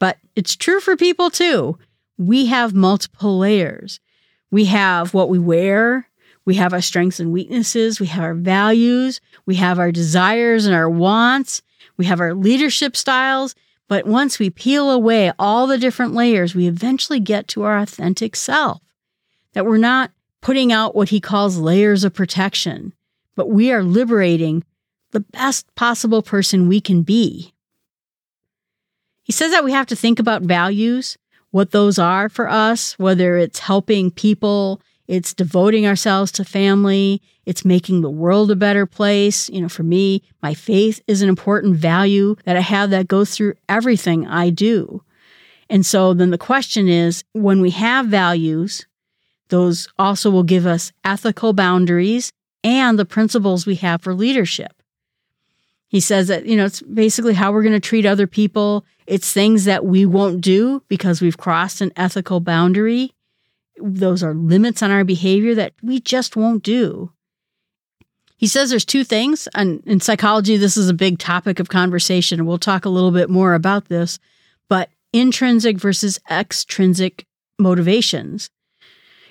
But 0.00 0.18
it's 0.34 0.56
true 0.56 0.80
for 0.80 0.96
people 0.96 1.30
too. 1.30 1.78
We 2.18 2.46
have 2.46 2.74
multiple 2.74 3.38
layers. 3.38 4.00
We 4.50 4.66
have 4.66 5.14
what 5.14 5.28
we 5.28 5.38
wear, 5.38 6.08
we 6.44 6.54
have 6.56 6.72
our 6.72 6.80
strengths 6.80 7.20
and 7.20 7.32
weaknesses, 7.32 7.98
we 7.98 8.06
have 8.06 8.22
our 8.22 8.34
values, 8.34 9.20
we 9.46 9.56
have 9.56 9.78
our 9.78 9.90
desires 9.90 10.66
and 10.66 10.74
our 10.74 10.90
wants, 10.90 11.62
we 11.96 12.04
have 12.06 12.20
our 12.20 12.34
leadership 12.34 12.96
styles. 12.96 13.54
But 13.86 14.06
once 14.06 14.38
we 14.38 14.50
peel 14.50 14.90
away 14.90 15.32
all 15.38 15.66
the 15.66 15.78
different 15.78 16.14
layers, 16.14 16.54
we 16.54 16.66
eventually 16.66 17.20
get 17.20 17.48
to 17.48 17.62
our 17.62 17.78
authentic 17.78 18.34
self. 18.34 18.80
That 19.52 19.66
we're 19.66 19.76
not 19.76 20.10
putting 20.40 20.72
out 20.72 20.94
what 20.94 21.10
he 21.10 21.20
calls 21.20 21.58
layers 21.58 22.04
of 22.04 22.14
protection, 22.14 22.92
but 23.34 23.50
we 23.50 23.70
are 23.72 23.82
liberating 23.82 24.64
the 25.10 25.20
best 25.20 25.72
possible 25.74 26.22
person 26.22 26.68
we 26.68 26.80
can 26.80 27.02
be. 27.02 27.52
He 29.22 29.32
says 29.32 29.52
that 29.52 29.64
we 29.64 29.72
have 29.72 29.86
to 29.86 29.96
think 29.96 30.18
about 30.18 30.42
values, 30.42 31.16
what 31.50 31.70
those 31.70 31.98
are 31.98 32.28
for 32.28 32.48
us, 32.48 32.98
whether 32.98 33.36
it's 33.38 33.60
helping 33.60 34.10
people, 34.10 34.80
it's 35.06 35.34
devoting 35.34 35.86
ourselves 35.86 36.32
to 36.32 36.44
family, 36.44 37.20
it's 37.46 37.64
making 37.64 38.00
the 38.00 38.10
world 38.10 38.50
a 38.50 38.56
better 38.56 38.86
place. 38.86 39.48
You 39.50 39.60
know, 39.60 39.68
for 39.68 39.82
me, 39.82 40.22
my 40.42 40.54
faith 40.54 41.02
is 41.06 41.20
an 41.20 41.28
important 41.28 41.76
value 41.76 42.36
that 42.44 42.56
I 42.56 42.60
have 42.60 42.90
that 42.90 43.08
goes 43.08 43.34
through 43.34 43.54
everything 43.68 44.26
I 44.26 44.50
do. 44.50 45.02
And 45.68 45.84
so 45.84 46.14
then 46.14 46.30
the 46.30 46.38
question 46.38 46.88
is 46.88 47.24
when 47.32 47.60
we 47.60 47.70
have 47.70 48.06
values, 48.06 48.86
those 49.48 49.88
also 49.98 50.30
will 50.30 50.42
give 50.42 50.66
us 50.66 50.92
ethical 51.04 51.52
boundaries 51.52 52.32
and 52.62 52.98
the 52.98 53.04
principles 53.04 53.66
we 53.66 53.76
have 53.76 54.02
for 54.02 54.14
leadership. 54.14 54.82
He 55.88 56.00
says 56.00 56.28
that, 56.28 56.46
you 56.46 56.56
know, 56.56 56.64
it's 56.64 56.82
basically 56.82 57.34
how 57.34 57.52
we're 57.52 57.62
going 57.62 57.74
to 57.74 57.80
treat 57.80 58.06
other 58.06 58.26
people. 58.26 58.84
It's 59.06 59.32
things 59.32 59.64
that 59.66 59.84
we 59.84 60.06
won't 60.06 60.40
do 60.40 60.82
because 60.88 61.20
we've 61.20 61.36
crossed 61.36 61.80
an 61.80 61.92
ethical 61.94 62.40
boundary. 62.40 63.12
Those 63.80 64.22
are 64.22 64.34
limits 64.34 64.82
on 64.82 64.90
our 64.90 65.04
behavior 65.04 65.54
that 65.54 65.72
we 65.82 66.00
just 66.00 66.36
won't 66.36 66.62
do. 66.62 67.12
He 68.36 68.46
says 68.46 68.70
there's 68.70 68.84
two 68.84 69.04
things, 69.04 69.48
and 69.54 69.82
in 69.86 70.00
psychology, 70.00 70.56
this 70.56 70.76
is 70.76 70.88
a 70.88 70.94
big 70.94 71.18
topic 71.18 71.60
of 71.60 71.68
conversation, 71.68 72.44
we'll 72.44 72.58
talk 72.58 72.84
a 72.84 72.90
little 72.90 73.10
bit 73.10 73.30
more 73.30 73.54
about 73.54 73.86
this, 73.86 74.18
but 74.68 74.90
intrinsic 75.12 75.78
versus 75.78 76.18
extrinsic 76.30 77.26
motivations. 77.58 78.50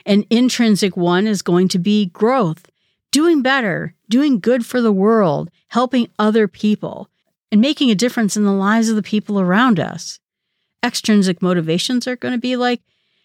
An 0.05 0.25
intrinsic 0.29 0.97
one 0.97 1.27
is 1.27 1.41
going 1.41 1.67
to 1.69 1.79
be 1.79 2.07
growth, 2.07 2.69
doing 3.11 3.41
better, 3.41 3.93
doing 4.09 4.39
good 4.39 4.65
for 4.65 4.81
the 4.81 4.91
world, 4.91 5.49
helping 5.67 6.09
other 6.17 6.47
people, 6.47 7.09
and 7.51 7.61
making 7.61 7.91
a 7.91 7.95
difference 7.95 8.35
in 8.35 8.43
the 8.43 8.51
lives 8.51 8.89
of 8.89 8.95
the 8.95 9.03
people 9.03 9.39
around 9.39 9.79
us. 9.79 10.19
Extrinsic 10.83 11.41
motivations 11.41 12.07
are 12.07 12.15
going 12.15 12.33
to 12.33 12.39
be 12.39 12.55
like 12.55 12.81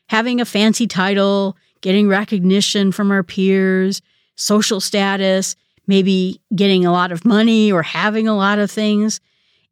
having 0.08 0.40
a 0.40 0.44
fancy 0.44 0.86
title, 0.86 1.56
getting 1.80 2.08
recognition 2.08 2.92
from 2.92 3.10
our 3.10 3.22
peers, 3.22 4.02
social 4.36 4.80
status, 4.80 5.56
maybe 5.86 6.40
getting 6.54 6.84
a 6.84 6.92
lot 6.92 7.12
of 7.12 7.24
money 7.24 7.72
or 7.72 7.82
having 7.82 8.28
a 8.28 8.36
lot 8.36 8.58
of 8.58 8.70
things. 8.70 9.20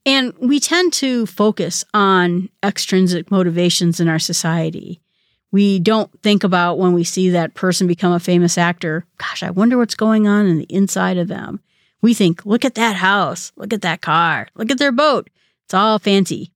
And 0.05 0.33
we 0.39 0.61
tend 0.61 0.93
to 0.95 1.27
focus 1.27 1.85
on 1.93 2.49
extrinsic 2.63 3.31
motivations 3.31 3.99
in 3.99 4.09
our 4.09 4.21
society 4.21 5.01
we 5.53 5.79
don't 5.79 6.11
think 6.23 6.45
about 6.45 6.79
when 6.79 6.93
we 6.93 7.03
see 7.03 7.31
that 7.31 7.55
person 7.55 7.87
become 7.87 8.13
a 8.13 8.21
famous 8.21 8.59
actor, 8.59 9.07
gosh, 9.17 9.43
I 9.43 9.51
wonder 9.51 9.79
what's 9.79 9.95
going 9.95 10.27
on 10.27 10.47
in 10.47 10.59
the 10.59 10.65
inside 10.65 11.17
of 11.17 11.29
them. 11.29 11.61
We 12.03 12.15
think, 12.15 12.45
look 12.45 12.65
at 12.65 12.75
that 12.75 12.97
house, 12.97 13.53
look 13.57 13.73
at 13.73 13.83
that 13.83 14.03
car, 14.03 14.49
look 14.55 14.71
at 14.71 14.79
their 14.79 14.93
boat. 14.93 15.31
It's 15.65 15.73
all 15.75 15.99
fancy. 15.99 16.53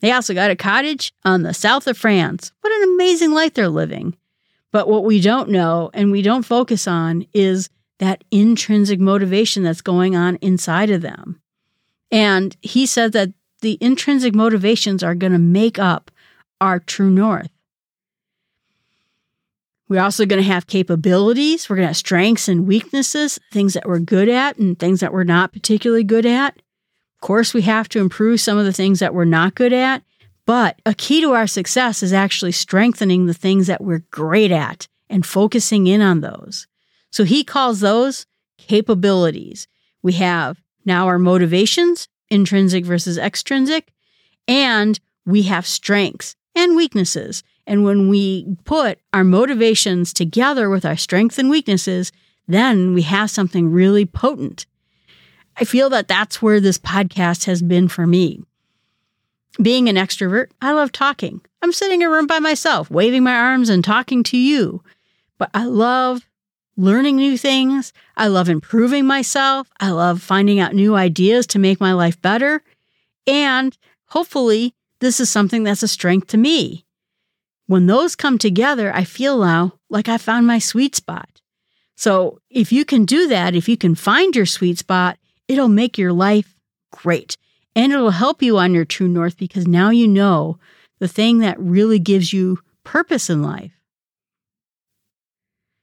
They 0.00 0.12
also 0.12 0.34
got 0.34 0.50
a 0.50 0.56
cottage 0.56 1.12
on 1.24 1.42
the 1.42 1.54
south 1.54 1.86
of 1.86 1.96
France. 1.96 2.52
What 2.60 2.72
an 2.72 2.94
amazing 2.94 3.32
life 3.32 3.54
they're 3.54 3.68
living. 3.68 4.16
But 4.72 4.88
what 4.88 5.04
we 5.04 5.20
don't 5.20 5.50
know 5.50 5.90
and 5.92 6.10
we 6.10 6.22
don't 6.22 6.44
focus 6.44 6.86
on 6.86 7.26
is 7.32 7.68
that 7.98 8.24
intrinsic 8.30 9.00
motivation 9.00 9.62
that's 9.62 9.82
going 9.82 10.16
on 10.16 10.36
inside 10.36 10.90
of 10.90 11.02
them. 11.02 11.40
And 12.10 12.56
he 12.62 12.86
said 12.86 13.12
that 13.12 13.32
the 13.60 13.76
intrinsic 13.80 14.34
motivations 14.34 15.02
are 15.02 15.14
going 15.14 15.32
to 15.32 15.38
make 15.38 15.78
up 15.78 16.10
our 16.60 16.78
true 16.78 17.10
north. 17.10 17.50
We're 19.88 20.02
also 20.02 20.24
going 20.24 20.42
to 20.42 20.48
have 20.48 20.68
capabilities. 20.68 21.68
We're 21.68 21.76
going 21.76 21.84
to 21.84 21.88
have 21.88 21.96
strengths 21.96 22.48
and 22.48 22.66
weaknesses, 22.66 23.40
things 23.52 23.74
that 23.74 23.88
we're 23.88 23.98
good 23.98 24.28
at 24.28 24.56
and 24.56 24.78
things 24.78 25.00
that 25.00 25.12
we're 25.12 25.24
not 25.24 25.52
particularly 25.52 26.04
good 26.04 26.24
at. 26.24 26.62
Of 27.20 27.26
course, 27.26 27.52
we 27.52 27.62
have 27.62 27.86
to 27.90 27.98
improve 27.98 28.40
some 28.40 28.56
of 28.56 28.64
the 28.64 28.72
things 28.72 29.00
that 29.00 29.12
we're 29.12 29.26
not 29.26 29.54
good 29.54 29.74
at. 29.74 30.02
But 30.46 30.80
a 30.86 30.94
key 30.94 31.20
to 31.20 31.32
our 31.32 31.46
success 31.46 32.02
is 32.02 32.14
actually 32.14 32.52
strengthening 32.52 33.26
the 33.26 33.34
things 33.34 33.66
that 33.66 33.84
we're 33.84 34.06
great 34.10 34.50
at 34.50 34.88
and 35.10 35.26
focusing 35.26 35.86
in 35.86 36.00
on 36.00 36.22
those. 36.22 36.66
So 37.10 37.24
he 37.24 37.44
calls 37.44 37.80
those 37.80 38.24
capabilities. 38.56 39.68
We 40.02 40.14
have 40.14 40.62
now 40.86 41.08
our 41.08 41.18
motivations, 41.18 42.08
intrinsic 42.30 42.86
versus 42.86 43.18
extrinsic, 43.18 43.92
and 44.48 44.98
we 45.26 45.42
have 45.42 45.66
strengths 45.66 46.36
and 46.54 46.74
weaknesses. 46.74 47.42
And 47.66 47.84
when 47.84 48.08
we 48.08 48.56
put 48.64 48.98
our 49.12 49.24
motivations 49.24 50.14
together 50.14 50.70
with 50.70 50.86
our 50.86 50.96
strengths 50.96 51.38
and 51.38 51.50
weaknesses, 51.50 52.12
then 52.48 52.94
we 52.94 53.02
have 53.02 53.30
something 53.30 53.70
really 53.70 54.06
potent. 54.06 54.64
I 55.56 55.64
feel 55.64 55.90
that 55.90 56.08
that's 56.08 56.40
where 56.40 56.60
this 56.60 56.78
podcast 56.78 57.44
has 57.44 57.62
been 57.62 57.88
for 57.88 58.06
me. 58.06 58.42
Being 59.60 59.88
an 59.88 59.96
extrovert, 59.96 60.50
I 60.62 60.72
love 60.72 60.92
talking. 60.92 61.40
I'm 61.62 61.72
sitting 61.72 62.02
in 62.02 62.08
a 62.08 62.10
room 62.10 62.26
by 62.26 62.38
myself, 62.38 62.90
waving 62.90 63.22
my 63.22 63.34
arms 63.34 63.68
and 63.68 63.84
talking 63.84 64.22
to 64.24 64.36
you. 64.36 64.82
But 65.38 65.50
I 65.52 65.64
love 65.64 66.26
learning 66.76 67.16
new 67.16 67.36
things. 67.36 67.92
I 68.16 68.28
love 68.28 68.48
improving 68.48 69.06
myself. 69.06 69.68
I 69.78 69.90
love 69.90 70.22
finding 70.22 70.60
out 70.60 70.74
new 70.74 70.94
ideas 70.94 71.46
to 71.48 71.58
make 71.58 71.80
my 71.80 71.92
life 71.92 72.20
better. 72.22 72.62
And 73.26 73.76
hopefully, 74.06 74.74
this 75.00 75.20
is 75.20 75.30
something 75.30 75.64
that's 75.64 75.82
a 75.82 75.88
strength 75.88 76.28
to 76.28 76.38
me. 76.38 76.84
When 77.66 77.86
those 77.86 78.16
come 78.16 78.38
together, 78.38 78.92
I 78.94 79.04
feel 79.04 79.38
now 79.38 79.74
like 79.88 80.08
I 80.08 80.18
found 80.18 80.46
my 80.46 80.58
sweet 80.58 80.96
spot. 80.96 81.40
So 81.96 82.40
if 82.48 82.72
you 82.72 82.84
can 82.84 83.04
do 83.04 83.28
that, 83.28 83.54
if 83.54 83.68
you 83.68 83.76
can 83.76 83.94
find 83.94 84.34
your 84.34 84.46
sweet 84.46 84.78
spot, 84.78 85.18
it'll 85.50 85.68
make 85.68 85.98
your 85.98 86.12
life 86.12 86.54
great. 86.92 87.36
And 87.74 87.92
it'll 87.92 88.10
help 88.10 88.40
you 88.40 88.56
on 88.56 88.72
your 88.72 88.84
true 88.84 89.08
north 89.08 89.36
because 89.36 89.66
now 89.66 89.90
you 89.90 90.06
know 90.06 90.58
the 91.00 91.08
thing 91.08 91.38
that 91.38 91.58
really 91.58 91.98
gives 91.98 92.32
you 92.32 92.60
purpose 92.84 93.28
in 93.28 93.42
life. 93.42 93.72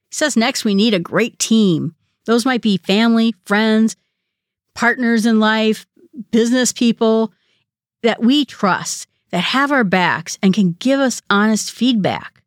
He 0.09 0.15
says 0.15 0.37
next, 0.37 0.63
we 0.63 0.73
need 0.73 0.93
a 0.93 0.99
great 0.99 1.37
team. 1.37 1.95
Those 2.25 2.45
might 2.45 2.61
be 2.61 2.77
family, 2.77 3.35
friends, 3.43 3.97
partners 4.73 5.25
in 5.25 5.39
life, 5.39 5.85
business 6.31 6.71
people 6.71 7.33
that 8.03 8.21
we 8.21 8.45
trust 8.45 9.07
that 9.31 9.39
have 9.39 9.71
our 9.71 9.83
backs 9.83 10.37
and 10.41 10.53
can 10.53 10.77
give 10.79 10.99
us 11.01 11.21
honest 11.29 11.71
feedback. 11.71 12.41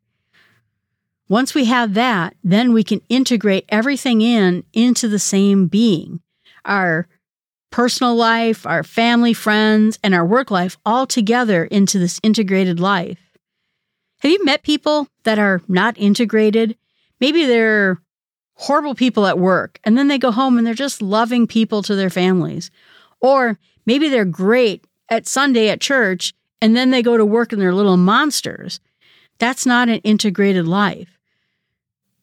Once 1.29 1.53
we 1.53 1.65
have 1.65 1.93
that, 1.93 2.33
then 2.43 2.73
we 2.73 2.83
can 2.83 3.01
integrate 3.09 3.65
everything 3.69 4.21
in 4.21 4.63
into 4.73 5.07
the 5.07 5.19
same 5.19 5.67
being. 5.67 6.19
Our 6.65 7.07
personal 7.71 8.15
life, 8.15 8.67
our 8.67 8.83
family, 8.83 9.33
friends, 9.33 9.97
and 10.03 10.13
our 10.13 10.25
work 10.25 10.51
life 10.51 10.77
all 10.85 11.07
together 11.07 11.65
into 11.65 11.97
this 11.97 12.19
integrated 12.21 12.79
life. 12.79 13.17
Have 14.19 14.31
you 14.31 14.45
met 14.45 14.61
people 14.61 15.07
that 15.23 15.39
are 15.39 15.61
not 15.67 15.97
integrated? 15.97 16.77
Maybe 17.19 17.45
they're 17.45 17.99
horrible 18.53 18.93
people 18.93 19.25
at 19.25 19.39
work 19.39 19.79
and 19.83 19.97
then 19.97 20.07
they 20.07 20.19
go 20.19 20.31
home 20.31 20.57
and 20.57 20.67
they're 20.67 20.73
just 20.75 21.01
loving 21.01 21.47
people 21.47 21.81
to 21.81 21.95
their 21.95 22.11
families. 22.11 22.69
Or 23.19 23.57
maybe 23.87 24.09
they're 24.09 24.25
great 24.25 24.85
at 25.09 25.25
Sunday 25.25 25.69
at 25.69 25.81
church 25.81 26.33
and 26.61 26.75
then 26.75 26.91
they 26.91 27.01
go 27.01 27.17
to 27.17 27.25
work 27.25 27.51
and 27.51 27.61
they're 27.61 27.73
little 27.73 27.97
monsters. 27.97 28.79
That's 29.39 29.65
not 29.65 29.89
an 29.89 29.99
integrated 29.99 30.67
life. 30.67 31.17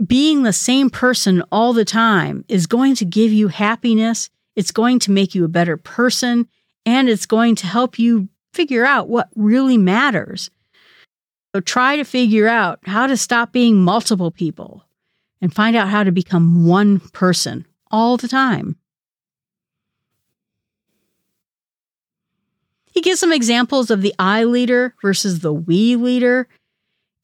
Being 0.04 0.44
the 0.44 0.52
same 0.52 0.90
person 0.90 1.42
all 1.50 1.72
the 1.72 1.84
time 1.84 2.44
is 2.46 2.68
going 2.68 2.94
to 2.96 3.04
give 3.04 3.32
you 3.32 3.48
happiness, 3.48 4.30
it's 4.58 4.72
going 4.72 4.98
to 4.98 5.12
make 5.12 5.36
you 5.36 5.44
a 5.44 5.48
better 5.48 5.76
person, 5.76 6.48
and 6.84 7.08
it's 7.08 7.26
going 7.26 7.54
to 7.54 7.66
help 7.68 7.96
you 7.96 8.28
figure 8.52 8.84
out 8.84 9.08
what 9.08 9.28
really 9.36 9.78
matters. 9.78 10.50
So 11.54 11.60
try 11.60 11.94
to 11.94 12.02
figure 12.02 12.48
out 12.48 12.80
how 12.82 13.06
to 13.06 13.16
stop 13.16 13.52
being 13.52 13.76
multiple 13.76 14.32
people 14.32 14.84
and 15.40 15.54
find 15.54 15.76
out 15.76 15.86
how 15.86 16.02
to 16.02 16.10
become 16.10 16.66
one 16.66 16.98
person 17.12 17.68
all 17.92 18.16
the 18.16 18.26
time. 18.26 18.74
He 22.92 23.00
gives 23.00 23.20
some 23.20 23.32
examples 23.32 23.92
of 23.92 24.02
the 24.02 24.14
I 24.18 24.42
leader 24.42 24.92
versus 25.00 25.38
the 25.38 25.52
we 25.52 25.94
leader. 25.94 26.48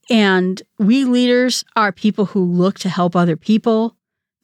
And 0.08 0.62
we 0.78 1.02
leaders 1.02 1.64
are 1.74 1.90
people 1.90 2.26
who 2.26 2.44
look 2.44 2.78
to 2.78 2.88
help 2.88 3.16
other 3.16 3.36
people, 3.36 3.96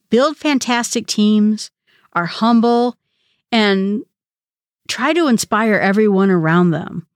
build 0.09 0.35
fantastic 0.35 1.07
teams, 1.07 1.71
are 2.13 2.25
humble, 2.25 2.97
and 3.51 4.03
try 4.87 5.13
to 5.13 5.27
inspire 5.27 5.75
everyone 5.75 6.29
around 6.29 6.71
them. 6.71 7.07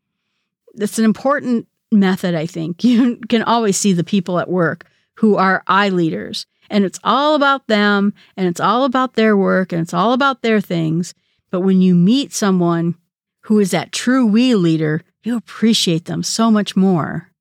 It's 0.76 1.00
an 1.00 1.06
important 1.06 1.68
method, 1.92 2.36
I 2.36 2.46
think. 2.46 2.84
You 2.84 3.18
can 3.30 3.44
always 3.44 3.78
see 3.78 3.94
the 3.94 4.04
people 4.04 4.40
at 4.40 4.50
work 4.50 4.86
who 5.16 5.36
are 5.36 5.64
I 5.68 5.90
leaders, 5.90 6.46
and 6.70 6.84
it's 6.84 7.00
all 7.04 7.36
about 7.36 7.68
them, 7.68 8.14
and 8.36 8.48
it's 8.48 8.60
all 8.60 8.84
about 8.84 9.14
their 9.14 9.38
work, 9.38 9.72
and 9.72 9.82
it's 9.82 9.94
all 9.94 10.14
about 10.14 10.42
their 10.42 10.60
things. 10.60 11.14
But 11.52 11.62
when 11.62 11.82
you 11.82 11.96
meet 11.96 12.34
someone 12.34 12.96
who 13.42 13.60
is 13.60 13.72
that 13.72 13.92
true 13.92 14.26
we 14.26 14.56
leader, 14.56 15.02
you 15.24 15.38
appreciate 15.38 16.06
them 16.06 16.24
so 16.24 16.52
much 16.52 16.76
more. 16.76 17.32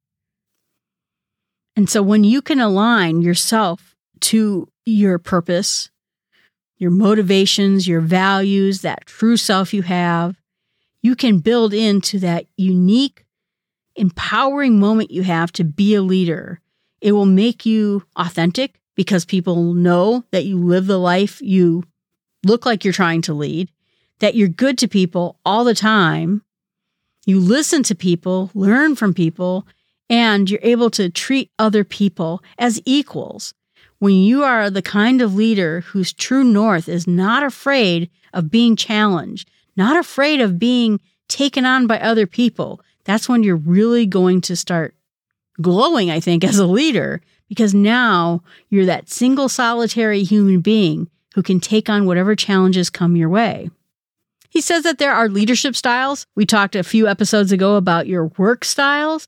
And 1.77 1.91
so 1.91 2.03
when 2.03 2.25
you 2.25 2.41
can 2.41 2.61
align 2.61 3.23
yourself 3.23 3.97
to 4.21 4.69
your 4.85 5.19
purpose, 5.19 5.91
your 6.79 6.91
motivations, 6.91 7.87
your 7.87 8.01
values, 8.01 8.83
that 8.83 9.07
true 9.07 9.37
self 9.37 9.73
you 9.73 9.83
have, 9.83 10.37
you 11.03 11.15
can 11.15 11.39
build 11.39 11.75
into 11.75 12.19
that 12.21 12.47
unique, 12.57 13.25
empowering 13.97 14.79
moment 14.81 15.11
you 15.11 15.23
have 15.23 15.53
to 15.53 15.65
be 15.65 15.95
a 15.95 16.03
leader. 16.03 16.61
It 17.01 17.13
will 17.13 17.27
make 17.27 17.67
you 17.67 18.05
authentic 18.17 18.81
because 18.95 19.25
people 19.25 19.75
know 19.75 20.25
that 20.31 20.47
you 20.47 20.59
live 20.59 20.87
the 20.87 20.99
life 20.99 21.41
you 21.43 21.85
look 22.45 22.65
like 22.65 22.85
you're 22.85 22.93
trying 22.93 23.23
to 23.23 23.35
lead, 23.35 23.71
that 24.21 24.35
you're 24.35 24.49
good 24.49 24.79
to 24.79 24.89
people 24.89 25.39
all 25.45 25.65
the 25.65 25.75
time. 25.75 26.43
You 27.27 27.41
listen 27.41 27.83
to 27.85 27.95
people, 27.95 28.51
learn 28.55 28.97
from 28.97 29.15
people, 29.15 29.67
and 30.11 30.49
you're 30.49 30.61
able 30.63 30.91
to 30.91 31.09
treat 31.11 31.51
other 31.59 31.85
people 31.85 32.43
as 32.59 32.81
equals. 32.85 33.55
When 33.99 34.15
you 34.15 34.43
are 34.43 34.71
the 34.71 34.83
kind 34.83 35.23
of 35.23 35.35
leader 35.35 35.81
whose 35.81 36.13
true 36.13 36.45
north 36.45 36.89
is 36.89 37.07
not 37.07 37.43
afraid 37.43 38.11
of 38.33 38.51
being 38.51 38.77
challenged, 38.77 39.51
not 39.77 39.97
afraid 39.97 40.41
of 40.41 40.59
being 40.59 41.01
taken 41.29 41.65
on 41.65 41.87
by 41.87 41.99
other 41.99 42.27
people, 42.27 42.81
that's 43.05 43.29
when 43.29 43.43
you're 43.43 43.57
really 43.57 44.07
going 44.07 44.41
to 44.43 44.57
start 44.57 44.95
glowing, 45.61 46.11
I 46.11 46.21
think, 46.21 46.45
as 46.45 46.59
a 46.59 46.67
leader, 46.67 47.21
because 47.49 47.75
now 47.75 48.43
you're 48.71 48.87
that 48.87 49.11
single 49.11 49.49
solitary 49.49 50.23
human 50.25 50.61
being 50.61 51.09
who 51.35 51.43
can 51.43 51.61
take 51.61 51.89
on 51.89 52.07
whatever 52.07 52.35
challenges 52.35 52.91
come 52.91 53.17
your 53.17 53.29
way. 53.29 53.71
He 54.51 54.61
says 54.61 54.85
that 54.85 54.99
there 54.99 55.13
are 55.13 55.29
leadership 55.29 55.75
styles. 55.75 56.27
We 56.37 56.47
talked 56.47 56.77
a 56.77 56.85
few 56.85 57.09
episodes 57.09 57.53
ago 57.53 57.77
about 57.77 58.07
your 58.07 58.27
work 58.39 58.65
styles. 58.65 59.27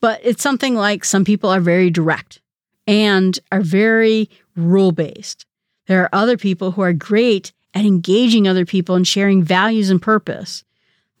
But 0.00 0.20
it's 0.22 0.42
something 0.42 0.74
like 0.74 1.04
some 1.04 1.24
people 1.24 1.48
are 1.48 1.60
very 1.60 1.88
direct 1.88 2.40
and 2.86 3.38
are 3.50 3.60
very 3.60 4.28
rule 4.56 4.92
based. 4.92 5.46
There 5.86 6.02
are 6.02 6.10
other 6.12 6.36
people 6.36 6.72
who 6.72 6.82
are 6.82 6.92
great 6.92 7.52
at 7.74 7.84
engaging 7.84 8.46
other 8.46 8.64
people 8.64 8.94
and 8.94 9.06
sharing 9.06 9.42
values 9.42 9.90
and 9.90 10.00
purpose. 10.00 10.64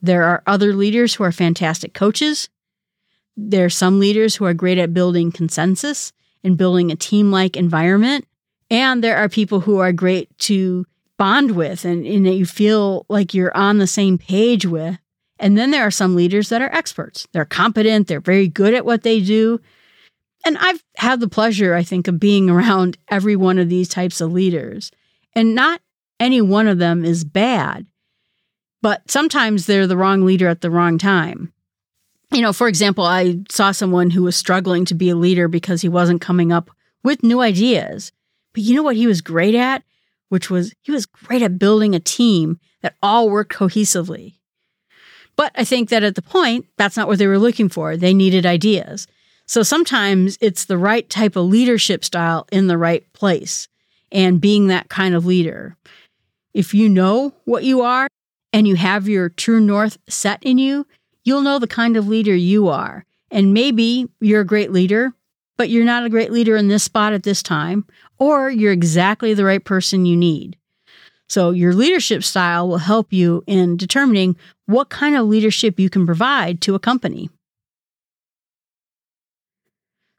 There 0.00 0.22
are 0.22 0.42
other 0.46 0.74
leaders 0.74 1.14
who 1.14 1.24
are 1.24 1.32
fantastic 1.32 1.94
coaches. 1.94 2.48
There 3.36 3.64
are 3.64 3.70
some 3.70 3.98
leaders 3.98 4.36
who 4.36 4.44
are 4.44 4.54
great 4.54 4.78
at 4.78 4.94
building 4.94 5.32
consensus 5.32 6.12
and 6.44 6.56
building 6.56 6.92
a 6.92 6.96
team 6.96 7.30
like 7.30 7.56
environment. 7.56 8.26
And 8.70 9.02
there 9.02 9.16
are 9.16 9.28
people 9.28 9.60
who 9.60 9.78
are 9.78 9.92
great 9.92 10.36
to 10.40 10.86
bond 11.16 11.52
with 11.52 11.84
and, 11.84 12.06
and 12.06 12.26
that 12.26 12.34
you 12.34 12.46
feel 12.46 13.06
like 13.08 13.34
you're 13.34 13.56
on 13.56 13.78
the 13.78 13.86
same 13.86 14.18
page 14.18 14.66
with. 14.66 14.98
And 15.38 15.58
then 15.58 15.70
there 15.70 15.82
are 15.82 15.90
some 15.90 16.14
leaders 16.14 16.48
that 16.50 16.62
are 16.62 16.72
experts. 16.72 17.26
They're 17.32 17.44
competent, 17.44 18.06
they're 18.06 18.20
very 18.20 18.48
good 18.48 18.74
at 18.74 18.84
what 18.84 19.02
they 19.02 19.20
do. 19.20 19.60
And 20.44 20.58
I've 20.58 20.82
had 20.96 21.20
the 21.20 21.28
pleasure, 21.28 21.74
I 21.74 21.82
think, 21.82 22.06
of 22.06 22.20
being 22.20 22.50
around 22.50 22.98
every 23.08 23.36
one 23.36 23.58
of 23.58 23.68
these 23.68 23.88
types 23.88 24.20
of 24.20 24.32
leaders. 24.32 24.90
And 25.34 25.54
not 25.54 25.80
any 26.20 26.40
one 26.40 26.68
of 26.68 26.78
them 26.78 27.04
is 27.04 27.24
bad, 27.24 27.86
but 28.82 29.10
sometimes 29.10 29.66
they're 29.66 29.86
the 29.86 29.96
wrong 29.96 30.22
leader 30.22 30.48
at 30.48 30.60
the 30.60 30.70
wrong 30.70 30.98
time. 30.98 31.52
You 32.32 32.42
know, 32.42 32.52
for 32.52 32.68
example, 32.68 33.04
I 33.04 33.40
saw 33.48 33.72
someone 33.72 34.10
who 34.10 34.22
was 34.22 34.36
struggling 34.36 34.84
to 34.86 34.94
be 34.94 35.08
a 35.08 35.16
leader 35.16 35.48
because 35.48 35.82
he 35.82 35.88
wasn't 35.88 36.20
coming 36.20 36.52
up 36.52 36.70
with 37.02 37.22
new 37.22 37.40
ideas. 37.40 38.12
But 38.52 38.62
you 38.62 38.74
know 38.74 38.82
what 38.82 38.96
he 38.96 39.06
was 39.06 39.20
great 39.20 39.54
at? 39.54 39.82
Which 40.28 40.50
was 40.50 40.74
he 40.82 40.90
was 40.90 41.06
great 41.06 41.42
at 41.42 41.58
building 41.58 41.94
a 41.94 42.00
team 42.00 42.58
that 42.82 42.96
all 43.02 43.30
worked 43.30 43.52
cohesively. 43.52 44.34
But 45.36 45.52
I 45.54 45.64
think 45.64 45.90
that 45.90 46.02
at 46.02 46.14
the 46.14 46.22
point, 46.22 46.66
that's 46.76 46.96
not 46.96 47.08
what 47.08 47.18
they 47.18 47.26
were 47.26 47.38
looking 47.38 47.68
for. 47.68 47.96
They 47.96 48.14
needed 48.14 48.46
ideas. 48.46 49.06
So 49.46 49.62
sometimes 49.62 50.38
it's 50.40 50.64
the 50.64 50.78
right 50.78 51.08
type 51.08 51.36
of 51.36 51.46
leadership 51.46 52.04
style 52.04 52.46
in 52.50 52.66
the 52.66 52.78
right 52.78 53.04
place 53.12 53.68
and 54.10 54.40
being 54.40 54.68
that 54.68 54.88
kind 54.88 55.14
of 55.14 55.26
leader. 55.26 55.76
If 56.54 56.72
you 56.72 56.88
know 56.88 57.34
what 57.44 57.64
you 57.64 57.82
are 57.82 58.08
and 58.52 58.66
you 58.66 58.76
have 58.76 59.08
your 59.08 59.28
true 59.28 59.60
north 59.60 59.98
set 60.08 60.42
in 60.42 60.58
you, 60.58 60.86
you'll 61.24 61.42
know 61.42 61.58
the 61.58 61.66
kind 61.66 61.96
of 61.96 62.08
leader 62.08 62.34
you 62.34 62.68
are. 62.68 63.04
And 63.30 63.52
maybe 63.52 64.08
you're 64.20 64.42
a 64.42 64.46
great 64.46 64.70
leader, 64.70 65.12
but 65.56 65.68
you're 65.68 65.84
not 65.84 66.04
a 66.04 66.10
great 66.10 66.30
leader 66.30 66.56
in 66.56 66.68
this 66.68 66.84
spot 66.84 67.12
at 67.12 67.24
this 67.24 67.42
time, 67.42 67.84
or 68.18 68.50
you're 68.50 68.72
exactly 68.72 69.34
the 69.34 69.44
right 69.44 69.64
person 69.64 70.06
you 70.06 70.16
need. 70.16 70.56
So, 71.28 71.50
your 71.50 71.72
leadership 71.72 72.22
style 72.22 72.68
will 72.68 72.78
help 72.78 73.12
you 73.12 73.42
in 73.46 73.76
determining 73.76 74.36
what 74.66 74.90
kind 74.90 75.16
of 75.16 75.26
leadership 75.26 75.80
you 75.80 75.88
can 75.88 76.06
provide 76.06 76.60
to 76.62 76.74
a 76.74 76.78
company. 76.78 77.30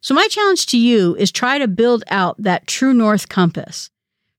So, 0.05 0.13
my 0.13 0.27
challenge 0.27 0.67
to 0.67 0.77
you 0.77 1.15
is 1.15 1.31
try 1.31 1.57
to 1.57 1.67
build 1.67 2.03
out 2.11 2.35
that 2.37 2.67
true 2.67 2.93
north 2.93 3.27
compass. 3.27 3.89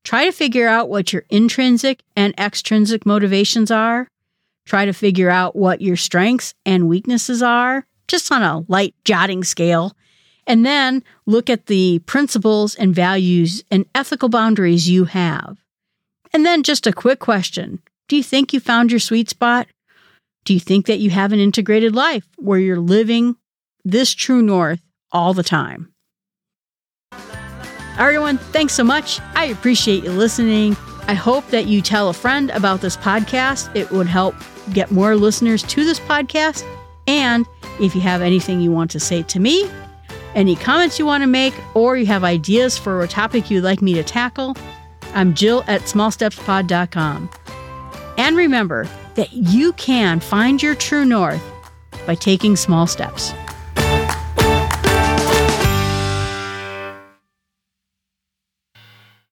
Try 0.04 0.24
to 0.26 0.30
figure 0.30 0.68
out 0.68 0.88
what 0.88 1.12
your 1.12 1.24
intrinsic 1.28 2.04
and 2.14 2.32
extrinsic 2.38 3.04
motivations 3.04 3.72
are. 3.72 4.06
Try 4.64 4.84
to 4.84 4.92
figure 4.92 5.28
out 5.28 5.56
what 5.56 5.80
your 5.80 5.96
strengths 5.96 6.54
and 6.64 6.86
weaknesses 6.88 7.42
are, 7.42 7.84
just 8.06 8.30
on 8.30 8.44
a 8.44 8.64
light 8.68 8.94
jotting 9.04 9.42
scale. 9.42 9.96
And 10.46 10.64
then 10.64 11.02
look 11.26 11.50
at 11.50 11.66
the 11.66 11.98
principles 12.06 12.76
and 12.76 12.94
values 12.94 13.64
and 13.68 13.86
ethical 13.92 14.28
boundaries 14.28 14.88
you 14.88 15.06
have. 15.06 15.58
And 16.32 16.46
then 16.46 16.62
just 16.62 16.86
a 16.86 16.92
quick 16.92 17.18
question 17.18 17.82
Do 18.06 18.14
you 18.14 18.22
think 18.22 18.52
you 18.52 18.60
found 18.60 18.92
your 18.92 19.00
sweet 19.00 19.28
spot? 19.30 19.66
Do 20.44 20.54
you 20.54 20.60
think 20.60 20.86
that 20.86 21.00
you 21.00 21.10
have 21.10 21.32
an 21.32 21.40
integrated 21.40 21.92
life 21.92 22.28
where 22.36 22.60
you're 22.60 22.78
living 22.78 23.34
this 23.84 24.14
true 24.14 24.42
north 24.42 24.85
all 25.16 25.32
the 25.32 25.42
time? 25.42 25.90
Everyone, 27.98 28.36
thanks 28.36 28.74
so 28.74 28.84
much. 28.84 29.18
I 29.34 29.46
appreciate 29.46 30.04
you 30.04 30.10
listening. 30.10 30.76
I 31.08 31.14
hope 31.14 31.48
that 31.48 31.66
you 31.66 31.80
tell 31.80 32.10
a 32.10 32.12
friend 32.12 32.50
about 32.50 32.82
this 32.82 32.98
podcast. 32.98 33.74
It 33.74 33.90
would 33.90 34.06
help 34.06 34.34
get 34.74 34.90
more 34.90 35.16
listeners 35.16 35.62
to 35.62 35.84
this 35.84 35.98
podcast. 35.98 36.62
And 37.06 37.46
if 37.80 37.94
you 37.94 38.02
have 38.02 38.20
anything 38.20 38.60
you 38.60 38.70
want 38.70 38.90
to 38.90 39.00
say 39.00 39.22
to 39.22 39.40
me, 39.40 39.70
any 40.34 40.54
comments 40.54 40.98
you 40.98 41.06
want 41.06 41.22
to 41.22 41.26
make, 41.26 41.54
or 41.74 41.96
you 41.96 42.04
have 42.04 42.22
ideas 42.22 42.76
for 42.76 43.02
a 43.02 43.08
topic 43.08 43.50
you'd 43.50 43.64
like 43.64 43.80
me 43.80 43.94
to 43.94 44.04
tackle, 44.04 44.54
I'm 45.14 45.32
Jill 45.32 45.64
at 45.66 45.80
smallstepspod.com. 45.82 47.30
And 48.18 48.36
remember 48.36 48.86
that 49.14 49.32
you 49.32 49.72
can 49.74 50.20
find 50.20 50.62
your 50.62 50.74
true 50.74 51.06
north 51.06 51.42
by 52.06 52.14
taking 52.16 52.56
small 52.56 52.86
steps. 52.86 53.32